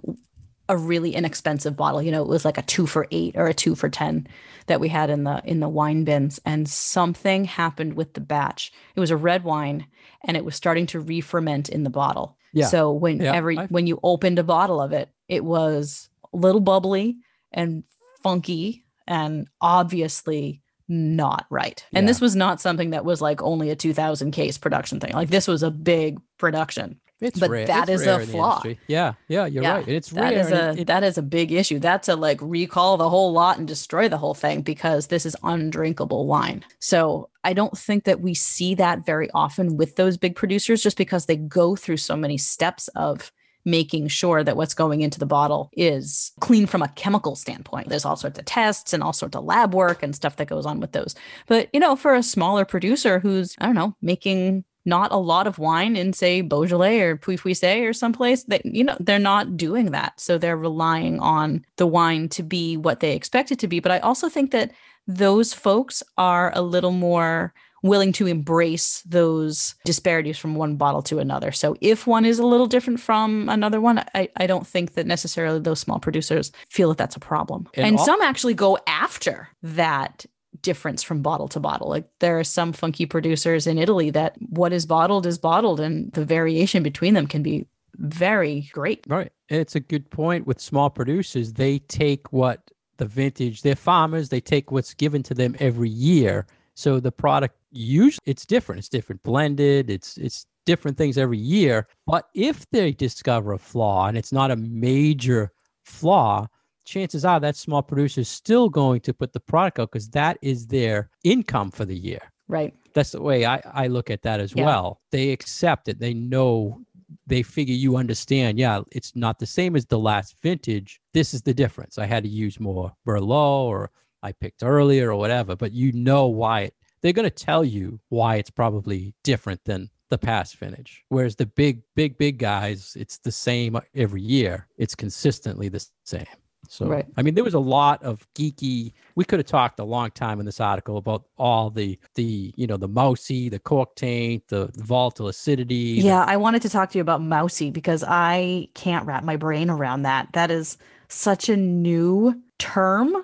a 0.68 0.78
really 0.78 1.16
inexpensive 1.16 1.76
bottle. 1.76 2.02
You 2.02 2.12
know, 2.12 2.22
it 2.22 2.28
was 2.28 2.46
like 2.46 2.58
a 2.58 2.64
two 2.64 2.86
for 2.86 3.08
eight 3.10 3.36
or 3.36 3.48
a 3.48 3.54
two 3.54 3.74
for 3.74 3.90
ten 3.90 4.28
that 4.68 4.80
we 4.80 4.90
had 4.90 5.10
in 5.10 5.24
the 5.24 5.42
in 5.46 5.62
the 5.62 5.70
wine 5.70 6.04
bins, 6.04 6.40
and 6.46 6.70
something 6.70 7.46
happened 7.46 7.94
with 7.94 8.14
the 8.16 8.22
batch. 8.22 8.72
It 8.96 9.00
was 9.00 9.12
a 9.12 9.18
red 9.18 9.44
wine, 9.46 9.88
and 10.26 10.36
it 10.36 10.44
was 10.44 10.56
starting 10.56 10.88
to 10.88 11.00
re-ferment 11.00 11.70
in 11.70 11.84
the 11.84 11.90
bottle. 11.90 12.38
Yeah. 12.54 12.68
So 12.68 12.92
when 12.92 13.22
yeah, 13.22 13.34
every 13.34 13.58
I've... 13.58 13.72
when 13.72 13.88
you 13.88 14.00
opened 14.04 14.40
a 14.40 14.44
bottle 14.44 14.82
of 14.82 14.92
it, 14.92 15.10
it 15.28 15.44
was 15.44 16.10
a 16.34 16.38
little 16.38 16.62
bubbly 16.62 17.18
and 17.52 17.84
funky 18.24 18.86
and 19.08 19.48
obviously 19.62 20.62
not 20.88 21.46
right. 21.50 21.86
And 21.94 22.04
yeah. 22.04 22.10
this 22.10 22.22
was 22.22 22.36
not 22.36 22.60
something 22.60 22.92
that 22.92 23.06
was 23.06 23.22
like 23.22 23.42
only 23.42 23.70
a 23.70 23.76
2000 23.76 24.32
case 24.32 24.58
production 24.58 25.00
thing. 25.00 25.14
Like 25.14 25.30
this 25.30 25.48
was 25.48 25.64
a 25.64 25.72
big 25.72 26.20
production. 26.38 27.00
It's 27.22 27.40
but 27.40 27.50
rare. 27.50 27.68
that 27.68 27.90
it's 27.90 28.02
is 28.02 28.08
a 28.08 28.20
flaw. 28.28 28.64
Yeah, 28.88 29.14
yeah, 29.28 29.46
you're 29.46 29.64
yeah, 29.64 29.74
right. 29.76 29.88
It's 29.88 30.10
that 30.12 30.34
rare. 30.34 30.40
Is 30.40 30.52
a 30.52 30.82
it, 30.82 30.88
that 30.88 31.04
is 31.04 31.18
a 31.18 31.22
big 31.22 31.52
issue. 31.52 31.80
That's 31.80 32.08
a 32.08 32.16
like 32.16 32.40
recall 32.42 32.96
the 32.96 33.10
whole 33.10 33.34
lot 33.34 33.58
and 33.58 33.68
destroy 33.68 34.08
the 34.08 34.18
whole 34.18 34.34
thing 34.34 34.62
because 34.62 35.08
this 35.08 35.26
is 35.26 35.36
undrinkable 35.44 36.28
wine. 36.28 36.64
So 36.80 37.30
I 37.44 37.54
don't 37.54 37.78
think 37.78 38.06
that 38.06 38.22
we 38.22 38.34
see 38.34 38.74
that 38.76 39.06
very 39.06 39.30
often 39.32 39.76
with 39.76 39.98
those 39.98 40.18
big 40.18 40.36
producers, 40.36 40.82
just 40.82 40.98
because 40.98 41.26
they 41.26 41.36
go 41.36 41.76
through 41.76 41.98
so 41.98 42.16
many 42.16 42.38
steps 42.38 42.88
of 42.90 43.32
making 43.66 44.08
sure 44.08 44.42
that 44.42 44.56
what's 44.56 44.74
going 44.74 45.02
into 45.02 45.20
the 45.20 45.26
bottle 45.26 45.70
is 45.74 46.32
clean 46.40 46.66
from 46.66 46.82
a 46.82 46.88
chemical 46.90 47.36
standpoint. 47.36 47.90
There's 47.90 48.06
all 48.06 48.16
sorts 48.16 48.40
of 48.40 48.46
tests 48.46 48.94
and 48.94 49.04
all 49.04 49.12
sorts 49.12 49.36
of 49.36 49.44
lab 49.44 49.74
work 49.74 50.02
and 50.02 50.16
stuff 50.16 50.38
that 50.38 50.48
goes 50.48 50.66
on 50.66 50.80
with 50.80 50.94
those. 50.94 51.14
But, 51.46 51.68
you 51.74 51.80
know, 51.80 51.98
for 51.98 52.16
a 52.16 52.24
smaller 52.24 52.64
producer 52.64 53.20
who's, 53.20 53.56
I 53.60 53.66
don't 53.66 53.76
know, 53.76 53.96
making 54.02 54.64
not 54.90 55.12
a 55.12 55.18
lot 55.18 55.48
of 55.48 55.60
wine 55.60 55.96
in 55.96 56.12
say 56.12 56.42
Beaujolais 56.42 57.00
or 57.00 57.16
Pouilly-Fuissé 57.18 57.88
or 57.88 57.94
someplace 57.94 58.44
that 58.46 58.66
you 58.66 58.84
know 58.84 58.98
they're 59.00 59.20
not 59.20 59.56
doing 59.56 59.92
that 59.92 60.20
so 60.20 60.38
they're 60.38 60.58
relying 60.58 61.20
on 61.20 61.64
the 61.78 61.88
wine 61.88 62.28
to 62.30 62.44
be 62.44 62.76
what 62.76 63.00
they 63.00 63.16
expect 63.16 63.52
it 63.52 63.60
to 63.60 63.68
be 63.68 63.80
but 63.80 63.92
I 63.92 64.00
also 64.00 64.28
think 64.28 64.52
that 64.52 64.72
those 65.08 65.54
folks 65.54 66.04
are 66.18 66.52
a 66.54 66.62
little 66.62 66.92
more 66.92 67.54
willing 67.82 68.12
to 68.14 68.28
embrace 68.28 69.02
those 69.04 69.76
disparities 69.86 70.38
from 70.38 70.56
one 70.56 70.76
bottle 70.76 71.02
to 71.02 71.20
another. 71.20 71.52
So 71.52 71.76
if 71.82 72.06
one 72.06 72.26
is 72.26 72.40
a 72.40 72.46
little 72.46 72.68
different 72.68 73.00
from 73.00 73.48
another 73.50 73.80
one, 73.80 74.04
I, 74.14 74.30
I 74.38 74.48
don't 74.48 74.68
think 74.68 74.94
that 74.94 75.08
necessarily 75.08 75.60
those 75.60 75.80
small 75.80 76.00
producers 76.00 76.52
feel 76.70 76.90
that 76.90 76.98
that's 76.98 77.16
a 77.16 77.20
problem. 77.22 77.68
And, 77.76 77.88
and 77.88 77.98
all- 77.98 78.06
some 78.06 78.22
actually 78.22 78.54
go 78.54 78.78
after 78.88 79.48
that 79.64 80.26
difference 80.62 81.04
from 81.04 81.22
bottle 81.22 81.48
to 81.50 81.60
bottle. 81.60 81.90
Like 81.90 82.10
there 82.20 82.40
are 82.40 82.44
some 82.44 82.74
funky 82.74 83.06
producers 83.06 83.68
in 83.68 83.78
Italy 83.78 84.10
that 84.12 84.36
what 84.50 84.74
is 84.74 84.86
bottled 84.86 85.26
is 85.26 85.38
bottled 85.38 85.80
and 85.80 86.12
the 86.14 86.26
variation 86.26 86.84
between 86.84 87.14
them 87.14 87.28
can 87.28 87.44
be 87.44 87.68
very 87.96 88.70
great. 88.74 89.04
Right. 89.08 89.32
It's 89.50 89.76
a 89.76 89.80
good 89.80 90.10
point 90.10 90.48
with 90.48 90.60
small 90.60 90.90
producers. 90.90 91.54
They 91.54 91.80
take 91.80 92.32
what 92.32 92.72
the 92.98 93.06
vintage, 93.06 93.62
they're 93.62 93.76
farmers, 93.76 94.30
they 94.30 94.42
take 94.42 94.72
what's 94.72 94.94
given 94.94 95.24
to 95.24 95.34
them 95.34 95.56
every 95.60 95.90
year. 95.90 96.46
So 96.76 97.00
the 97.00 97.12
product 97.12 97.56
usually 97.72 98.24
it's 98.26 98.46
different. 98.46 98.80
It's 98.80 98.90
different 98.90 99.24
blended, 99.24 99.90
it's 99.90 100.18
it's 100.18 100.46
different 100.66 100.98
things 100.98 101.18
every 101.18 101.38
year. 101.38 101.88
But 102.06 102.30
if 102.34 102.70
they 102.72 102.92
discover 102.92 103.54
a 103.54 103.58
flaw 103.58 104.08
and 104.08 104.18
it's 104.18 104.32
not 104.32 104.52
a 104.52 104.56
major 104.56 105.52
flaw, 105.84 106.48
chances 106.90 107.24
are 107.24 107.40
that 107.40 107.56
small 107.56 107.82
producer 107.82 108.22
is 108.22 108.30
still 108.30 108.68
going 108.68 109.02
to 109.02 109.14
put 109.14 109.32
the 109.32 109.40
product 109.40 109.80
out 109.80 109.92
because 109.92 110.10
that 110.10 110.38
is 110.42 110.68
their 110.68 111.10
income 111.24 111.72
for 111.72 111.86
the 111.86 111.96
year. 111.96 112.22
Right. 112.48 112.74
That's 112.94 113.12
the 113.12 113.22
way 113.22 113.46
I, 113.46 113.62
I 113.66 113.88
look 113.88 114.10
at 114.10 114.24
that 114.24 114.40
as 114.40 114.54
yeah. 114.56 114.66
well. 114.66 115.02
They 115.12 115.32
accept 115.32 115.88
it. 115.88 116.00
They 116.00 116.16
know, 116.16 116.82
they 117.28 117.44
figure 117.44 117.76
you 117.76 117.98
understand. 117.98 118.58
Yeah, 118.58 118.82
it's 118.92 119.16
not 119.16 119.38
the 119.38 119.46
same 119.46 119.76
as 119.76 119.86
the 119.86 120.00
last 120.00 120.36
vintage. 120.42 121.00
This 121.14 121.34
is 121.34 121.44
the 121.44 121.54
difference. 121.54 122.00
I 122.00 122.08
had 122.08 122.24
to 122.24 122.30
use 122.30 122.60
more 122.60 122.92
Merlot 123.08 123.66
or 123.66 123.92
I 124.24 124.32
picked 124.32 124.64
earlier 124.64 125.12
or 125.12 125.16
whatever, 125.16 125.56
but 125.56 125.72
you 125.72 125.92
know 125.92 126.28
why 126.28 126.62
it, 126.62 126.74
they're 127.02 127.14
going 127.14 127.30
to 127.30 127.46
tell 127.46 127.64
you 127.64 128.00
why 128.10 128.36
it's 128.38 128.50
probably 128.50 129.14
different 129.24 129.64
than 129.64 129.90
the 130.10 130.18
past 130.18 130.58
vintage. 130.58 131.06
Whereas 131.10 131.36
the 131.36 131.46
big, 131.46 131.84
big, 131.96 132.18
big 132.18 132.40
guys, 132.40 132.98
it's 133.00 133.20
the 133.20 133.32
same 133.32 133.80
every 133.94 134.24
year. 134.24 134.68
It's 134.78 134.96
consistently 134.96 135.70
the 135.70 135.86
same. 136.04 136.26
So, 136.68 136.86
right. 136.86 137.06
I 137.18 137.22
mean, 137.24 137.34
there 137.36 137.44
was 137.44 137.54
a 137.54 137.60
lot 137.60 138.04
of 138.04 138.28
geeky. 138.36 138.94
We 139.16 139.24
could 139.26 139.40
have 139.40 139.48
talked 139.48 139.80
a 139.80 139.84
long 139.84 140.12
time 140.12 140.40
in 140.40 140.46
this 140.46 140.60
article 140.60 140.98
about 140.98 141.26
all 141.38 141.70
the 141.70 141.98
the 142.16 142.54
you 142.56 142.68
know 142.68 142.78
the 142.78 142.88
mousy, 142.88 143.50
the 143.50 143.60
cork 143.60 143.96
taint, 143.96 144.48
the 144.50 144.70
volatile 144.76 145.28
acidity. 145.28 145.76
Yeah, 146.04 146.26
the- 146.26 146.32
I 146.32 146.38
wanted 146.38 146.62
to 146.64 146.70
talk 146.70 146.92
to 146.92 146.98
you 146.98 147.02
about 147.02 147.22
mousy 147.22 147.72
because 147.72 148.04
I 148.08 148.68
can't 148.76 149.06
wrap 149.06 149.24
my 149.24 149.36
brain 149.36 149.70
around 149.70 150.04
that. 150.04 150.28
That 150.34 150.52
is 150.52 150.78
such 151.08 151.50
a 151.50 151.58
new 151.58 152.40
term, 152.60 153.16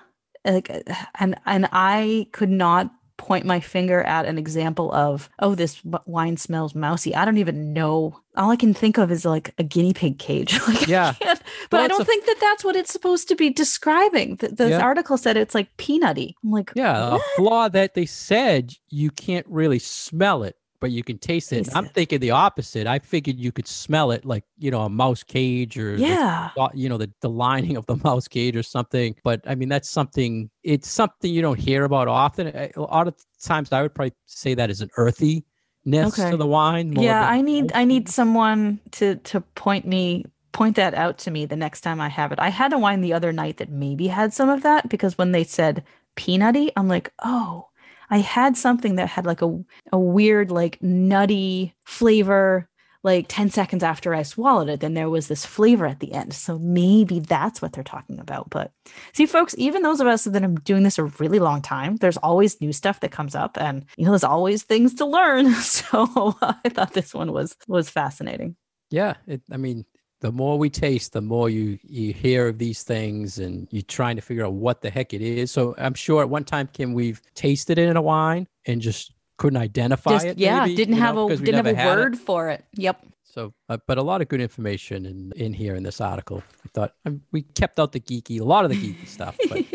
like, 0.43 0.71
and 1.19 1.35
and 1.45 1.67
I 1.71 2.27
could 2.31 2.49
not 2.49 2.91
point 3.17 3.45
my 3.45 3.59
finger 3.59 4.01
at 4.01 4.25
an 4.25 4.37
example 4.37 4.91
of, 4.93 5.29
oh, 5.39 5.55
this 5.55 5.81
wine 6.05 6.37
smells 6.37 6.75
mousy. 6.75 7.15
I 7.15 7.25
don't 7.25 7.37
even 7.37 7.73
know. 7.73 8.19
All 8.35 8.51
I 8.51 8.55
can 8.55 8.73
think 8.73 8.97
of 8.97 9.11
is 9.11 9.25
like 9.25 9.53
a 9.57 9.63
guinea 9.63 9.93
pig 9.93 10.19
cage. 10.19 10.59
like, 10.67 10.87
yeah. 10.87 11.13
but 11.19 11.41
well, 11.71 11.83
I 11.83 11.87
don't 11.87 12.01
a... 12.01 12.05
think 12.05 12.25
that 12.25 12.37
that's 12.39 12.63
what 12.63 12.75
it's 12.75 12.91
supposed 12.91 13.27
to 13.29 13.35
be 13.35 13.49
describing. 13.49 14.35
The, 14.37 14.49
the 14.49 14.69
yeah. 14.71 14.79
article 14.79 15.17
said 15.17 15.37
it's 15.37 15.55
like 15.55 15.75
peanutty. 15.77 16.33
I'm 16.43 16.51
like, 16.51 16.71
yeah, 16.75 17.11
what? 17.11 17.21
a 17.21 17.23
flaw 17.35 17.69
that 17.69 17.93
they 17.93 18.05
said 18.05 18.73
you 18.89 19.11
can't 19.11 19.47
really 19.47 19.79
smell 19.79 20.43
it, 20.43 20.57
but 20.85 20.91
you 20.91 21.03
can 21.03 21.17
taste 21.17 21.51
it. 21.51 21.63
Taste 21.63 21.75
I'm 21.75 21.85
it. 21.85 21.95
thinking 21.95 22.19
the 22.19 22.29
opposite. 22.29 22.85
I 22.85 22.99
figured 22.99 23.39
you 23.39 23.51
could 23.51 23.67
smell 23.67 24.11
it 24.11 24.23
like, 24.23 24.43
you 24.59 24.69
know, 24.69 24.81
a 24.81 24.89
mouse 24.89 25.23
cage 25.23 25.79
or 25.79 25.95
yeah, 25.95 26.51
the, 26.55 26.69
you 26.75 26.89
know, 26.89 26.97
the, 26.99 27.11
the 27.21 27.29
lining 27.29 27.75
of 27.75 27.87
the 27.87 27.95
mouse 28.03 28.27
cage 28.27 28.55
or 28.55 28.61
something. 28.61 29.15
But 29.23 29.41
I 29.47 29.55
mean, 29.55 29.67
that's 29.67 29.89
something, 29.89 30.47
it's 30.61 30.87
something 30.87 31.33
you 31.33 31.41
don't 31.41 31.59
hear 31.59 31.85
about 31.85 32.07
often. 32.07 32.49
A 32.49 32.69
lot 32.79 33.07
of 33.07 33.15
times 33.43 33.71
I 33.71 33.81
would 33.81 33.95
probably 33.95 34.13
say 34.27 34.53
that 34.53 34.69
is 34.69 34.81
an 34.81 34.91
earthy 34.97 35.43
okay. 35.91 36.29
to 36.29 36.37
the 36.37 36.45
wine. 36.45 36.93
yeah, 36.93 37.27
I 37.27 37.41
need 37.41 37.71
I 37.73 37.83
need 37.83 38.07
someone 38.07 38.79
to 38.91 39.15
to 39.15 39.41
point 39.41 39.87
me 39.87 40.25
point 40.51 40.75
that 40.75 40.93
out 40.93 41.17
to 41.17 41.31
me 41.31 41.47
the 41.47 41.55
next 41.55 41.81
time 41.81 41.99
I 41.99 42.09
have 42.09 42.31
it. 42.31 42.37
I 42.37 42.49
had 42.49 42.73
a 42.73 42.77
wine 42.77 43.01
the 43.01 43.13
other 43.13 43.33
night 43.33 43.57
that 43.57 43.71
maybe 43.71 44.05
had 44.05 44.33
some 44.33 44.49
of 44.49 44.61
that 44.61 44.87
because 44.87 45.17
when 45.17 45.31
they 45.31 45.45
said 45.45 45.83
peanutty, 46.15 46.69
I'm 46.77 46.87
like, 46.87 47.11
oh, 47.23 47.69
I 48.09 48.19
had 48.19 48.57
something 48.57 48.95
that 48.95 49.09
had 49.09 49.25
like 49.25 49.41
a 49.41 49.59
a 49.91 49.99
weird 49.99 50.51
like 50.51 50.81
nutty 50.81 51.75
flavor 51.83 52.69
like 53.05 53.27
10 53.29 53.51
seconds 53.51 53.83
after 53.83 54.15
I 54.15 54.23
swallowed 54.23 54.67
it, 54.67 54.79
then 54.79 54.95
there 54.95 55.11
was 55.11 55.27
this 55.27 55.45
flavor 55.45 55.85
at 55.85 55.99
the 55.99 56.11
end. 56.11 56.33
So 56.33 56.57
maybe 56.57 57.19
that's 57.19 57.61
what 57.61 57.71
they're 57.71 57.83
talking 57.83 58.19
about. 58.19 58.49
But 58.49 58.71
see, 59.13 59.27
folks, 59.27 59.53
even 59.59 59.83
those 59.83 60.01
of 60.01 60.07
us 60.07 60.23
that 60.23 60.41
have 60.41 60.55
been 60.55 60.63
doing 60.63 60.81
this 60.81 60.97
a 60.97 61.03
really 61.03 61.37
long 61.37 61.61
time, 61.61 61.97
there's 61.97 62.17
always 62.17 62.59
new 62.59 62.73
stuff 62.73 63.01
that 63.01 63.11
comes 63.11 63.35
up 63.35 63.59
and 63.61 63.85
you 63.95 64.05
know, 64.05 64.11
there's 64.11 64.23
always 64.23 64.63
things 64.63 64.95
to 64.95 65.05
learn. 65.05 65.53
So 65.75 66.35
I 66.41 66.69
thought 66.69 66.93
this 66.93 67.13
one 67.13 67.31
was 67.31 67.55
was 67.67 67.89
fascinating. 67.89 68.55
Yeah. 68.89 69.15
It, 69.27 69.41
I 69.51 69.57
mean, 69.57 69.85
the 70.21 70.31
more 70.31 70.57
we 70.57 70.69
taste, 70.69 71.13
the 71.13 71.21
more 71.21 71.49
you 71.49 71.77
you 71.83 72.13
hear 72.13 72.47
of 72.47 72.57
these 72.57 72.83
things 72.83 73.39
and 73.39 73.67
you're 73.71 73.81
trying 73.83 74.15
to 74.15 74.21
figure 74.21 74.45
out 74.45 74.53
what 74.53 74.81
the 74.81 74.89
heck 74.89 75.13
it 75.13 75.21
is. 75.21 75.51
So 75.51 75.75
I'm 75.77 75.93
sure 75.93 76.21
at 76.21 76.29
one 76.29 76.43
time, 76.43 76.69
Kim, 76.71 76.93
we've 76.93 77.21
tasted 77.33 77.77
it 77.77 77.89
in 77.89 77.97
a 77.97 78.01
wine 78.01 78.47
and 78.65 78.81
just 78.81 79.13
couldn't 79.37 79.57
identify 79.57 80.11
just, 80.11 80.25
it. 80.25 80.37
Yeah, 80.37 80.61
maybe, 80.61 80.75
didn't 80.75 80.95
have 80.95 81.15
know, 81.15 81.29
a 81.29 81.35
didn't 81.35 81.65
have 81.65 81.67
a 81.67 81.73
word 81.73 82.13
it. 82.13 82.19
for 82.19 82.49
it. 82.49 82.65
Yep. 82.73 83.05
So, 83.23 83.53
uh, 83.67 83.77
but 83.85 83.97
a 83.97 84.01
lot 84.01 84.21
of 84.21 84.29
good 84.29 84.39
information 84.39 85.05
in 85.05 85.33
in 85.35 85.53
here 85.53 85.75
in 85.75 85.83
this 85.83 85.99
article. 85.99 86.41
I 86.63 86.69
thought 86.73 86.93
um, 87.05 87.21
we 87.31 87.41
kept 87.41 87.79
out 87.79 87.91
the 87.91 87.99
geeky, 87.99 88.39
a 88.39 88.45
lot 88.45 88.63
of 88.63 88.71
the 88.71 88.77
geeky 88.77 89.07
stuff, 89.07 89.37
but 89.49 89.65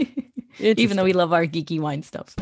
even 0.58 0.96
though 0.96 1.04
we 1.04 1.12
love 1.12 1.32
our 1.32 1.46
geeky 1.46 1.78
wine 1.78 2.02
stuff. 2.02 2.34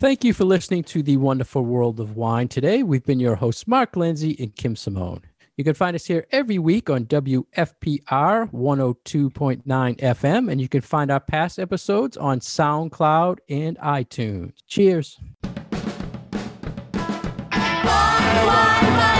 Thank 0.00 0.22
you 0.22 0.32
for 0.32 0.44
listening 0.44 0.84
to 0.84 1.02
the 1.02 1.16
wonderful 1.16 1.64
world 1.64 1.98
of 1.98 2.14
wine 2.14 2.46
today. 2.46 2.84
We've 2.84 3.04
been 3.04 3.18
your 3.18 3.34
hosts, 3.34 3.66
Mark 3.66 3.96
Lindsay 3.96 4.36
and 4.38 4.54
Kim 4.54 4.76
Simone. 4.76 5.22
You 5.56 5.64
can 5.64 5.74
find 5.74 5.96
us 5.96 6.06
here 6.06 6.24
every 6.30 6.60
week 6.60 6.88
on 6.88 7.06
WFPR 7.06 8.48
102.9 8.52 9.64
FM, 9.64 10.52
and 10.52 10.60
you 10.60 10.68
can 10.68 10.82
find 10.82 11.10
our 11.10 11.18
past 11.18 11.58
episodes 11.58 12.16
on 12.16 12.38
SoundCloud 12.38 13.38
and 13.48 13.76
iTunes. 13.78 14.52
Cheers. 14.68 15.18
Wine, 15.42 15.66
wine, 17.84 18.96
wine. 18.96 19.17